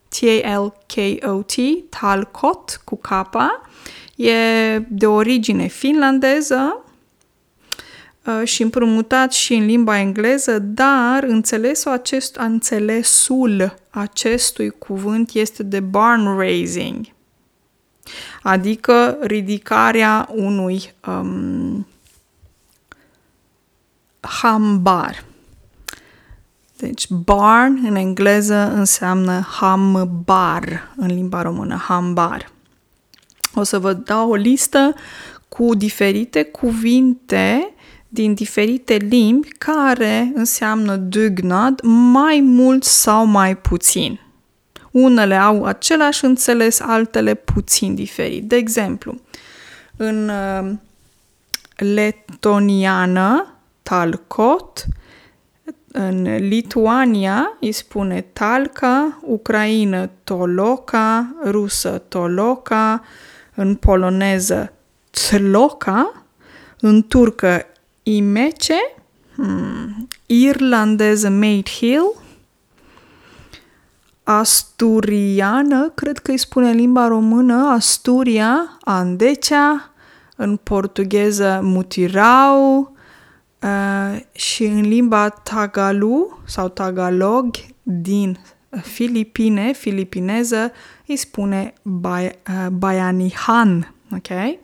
T-A-L-K-O-T, 0.08 1.54
Talcott 1.88 2.80
cu 2.84 2.96
K, 2.96 3.08
e 4.16 4.78
de 4.88 5.06
origine 5.06 5.66
finlandeză 5.66 6.76
uh, 6.76 6.81
și 8.44 8.62
împrumutat 8.62 9.32
și 9.32 9.54
în 9.54 9.66
limba 9.66 9.98
engleză, 9.98 10.58
dar 10.58 11.22
înțelesul, 11.22 11.92
acest, 11.92 12.36
înțelesul 12.36 13.74
acestui 13.90 14.70
cuvânt 14.70 15.30
este 15.32 15.62
de 15.62 15.80
barn 15.80 16.36
raising, 16.36 17.06
adică 18.42 19.18
ridicarea 19.20 20.28
unui 20.34 20.92
um, 21.06 21.86
hambar. 24.20 25.24
Deci 26.76 27.08
barn 27.10 27.84
în 27.84 27.94
engleză 27.94 28.72
înseamnă 28.74 29.40
hambar 29.40 30.92
în 30.96 31.06
limba 31.06 31.42
română, 31.42 31.76
hambar. 31.76 32.50
O 33.54 33.62
să 33.62 33.78
vă 33.78 33.92
dau 33.92 34.30
o 34.30 34.34
listă 34.34 34.94
cu 35.48 35.74
diferite 35.74 36.42
cuvinte 36.42 37.71
din 38.12 38.34
diferite 38.34 38.94
limbi 38.94 39.48
care 39.48 40.32
înseamnă 40.34 40.96
dugnad 40.96 41.80
mai 42.12 42.40
mult 42.44 42.84
sau 42.84 43.24
mai 43.26 43.56
puțin. 43.56 44.20
Unele 44.90 45.34
au 45.34 45.64
același 45.64 46.24
înțeles, 46.24 46.80
altele 46.80 47.34
puțin 47.34 47.94
diferit. 47.94 48.44
De 48.48 48.56
exemplu, 48.56 49.20
în 49.96 50.28
uh, 50.28 50.72
letoniană, 51.76 53.54
talcot, 53.82 54.86
în 55.92 56.36
Lituania 56.36 57.56
îi 57.60 57.72
spune 57.72 58.20
talca, 58.20 59.18
ucraină 59.22 60.10
toloca, 60.24 61.34
rusă 61.44 62.02
toloca, 62.08 63.02
în 63.54 63.74
poloneză 63.74 64.72
tloca, 65.10 66.24
în 66.80 67.02
turcă 67.02 67.66
imece, 68.02 68.74
hmm, 69.34 70.08
irlandeză 70.26 71.28
made 71.28 71.70
hill, 71.78 72.22
asturiană, 74.24 75.88
cred 75.94 76.18
că 76.18 76.30
îi 76.30 76.38
spune 76.38 76.70
în 76.70 76.76
limba 76.76 77.06
română, 77.06 77.68
Asturia, 77.68 78.78
Andecea, 78.80 79.92
în 80.36 80.56
portugheză 80.56 81.60
mutirau 81.62 82.92
uh, 83.62 84.20
și 84.32 84.64
în 84.64 84.80
limba 84.80 85.28
tagalu 85.28 86.40
sau 86.44 86.68
tagalog 86.68 87.50
din 87.82 88.38
Filipine, 88.80 89.72
filipineză, 89.72 90.72
îi 91.06 91.16
spune 91.16 91.74
bai, 91.82 92.24
uh, 92.24 92.66
Baianihan, 92.70 93.94
ok? 94.14 94.58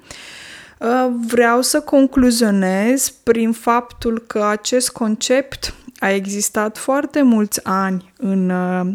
Uh, 0.80 1.08
vreau 1.26 1.60
să 1.60 1.80
concluzionez 1.80 3.08
prin 3.08 3.52
faptul 3.52 4.24
că 4.26 4.44
acest 4.44 4.90
concept 4.90 5.74
a 5.98 6.10
existat 6.10 6.78
foarte 6.78 7.22
mulți 7.22 7.64
ani 7.64 8.12
în 8.16 8.50
uh, 8.50 8.94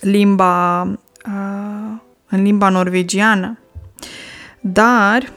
limba, 0.00 0.82
uh, 1.26 2.00
în 2.28 2.42
limba 2.42 2.68
norvegiană. 2.68 3.58
Dar 4.60 5.32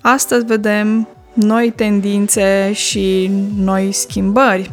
astăzi 0.00 0.44
vedem 0.44 1.08
noi 1.32 1.70
tendințe 1.70 2.72
și 2.72 3.30
noi 3.56 3.92
schimbări. 3.92 4.70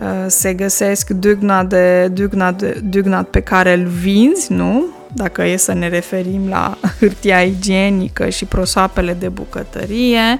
Uh, 0.00 0.24
se 0.26 0.54
găsesc 0.54 1.10
dugnade, 1.10 2.10
dugnade, 2.12 2.80
dugnad 2.84 3.26
pe 3.26 3.40
care 3.40 3.72
îl 3.72 3.86
vinzi, 3.86 4.52
nu? 4.52 4.84
Dacă 5.14 5.44
e 5.44 5.56
să 5.56 5.72
ne 5.72 5.88
referim 5.88 6.48
la 6.48 6.78
hârtia 6.98 7.40
igienică 7.40 8.28
și 8.28 8.44
prosoapele 8.44 9.12
de 9.12 9.28
bucătărie, 9.28 10.38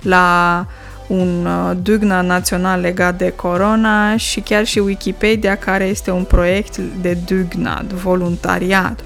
la 0.00 0.66
un 1.06 1.46
uh, 1.46 1.76
dugna 1.82 2.20
național 2.20 2.80
legat 2.80 3.18
de 3.18 3.30
corona 3.30 4.16
și 4.16 4.40
chiar 4.40 4.64
și 4.64 4.78
Wikipedia, 4.78 5.56
care 5.56 5.84
este 5.84 6.10
un 6.10 6.24
proiect 6.24 6.76
de 6.76 7.18
dugnad, 7.26 7.92
voluntariat. 7.92 9.00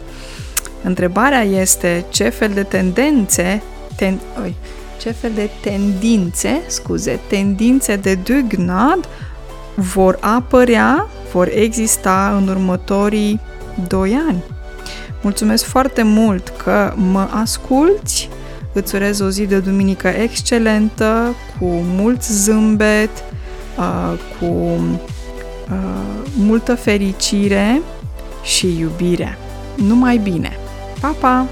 Întrebarea 0.83 1.43
este 1.43 2.05
ce 2.09 2.29
fel 2.29 2.51
de 2.55 2.63
tendențe, 2.63 3.63
ten, 3.97 4.21
oi, 4.43 4.55
ce 5.01 5.11
fel 5.11 5.31
de 5.35 5.51
tendințe, 5.61 6.63
scuze, 6.67 7.21
tendințe 7.29 7.97
de 7.97 8.15
dugnad 8.15 9.09
vor 9.75 10.19
apărea, 10.21 11.07
vor 11.33 11.49
exista 11.55 12.35
în 12.37 12.49
următorii 12.49 13.41
doi 13.89 14.19
ani. 14.29 14.43
Mulțumesc 15.23 15.65
foarte 15.65 16.03
mult 16.03 16.49
că 16.49 16.93
mă 16.97 17.29
asculți 17.31 18.29
Îți 18.73 18.95
urez 18.95 19.21
o 19.21 19.29
zi 19.29 19.47
de 19.47 19.59
duminică 19.59 20.09
excelentă, 20.09 21.35
cu 21.59 21.67
mult 21.69 22.23
zâmbet, 22.23 23.11
uh, 23.79 24.19
cu 24.39 24.47
uh, 24.47 26.29
multă 26.37 26.75
fericire 26.75 27.83
și 28.43 28.79
iubire. 28.79 29.39
Numai 29.77 30.17
bine! 30.17 30.57
Pa, 31.01 31.15
pa! 31.21 31.47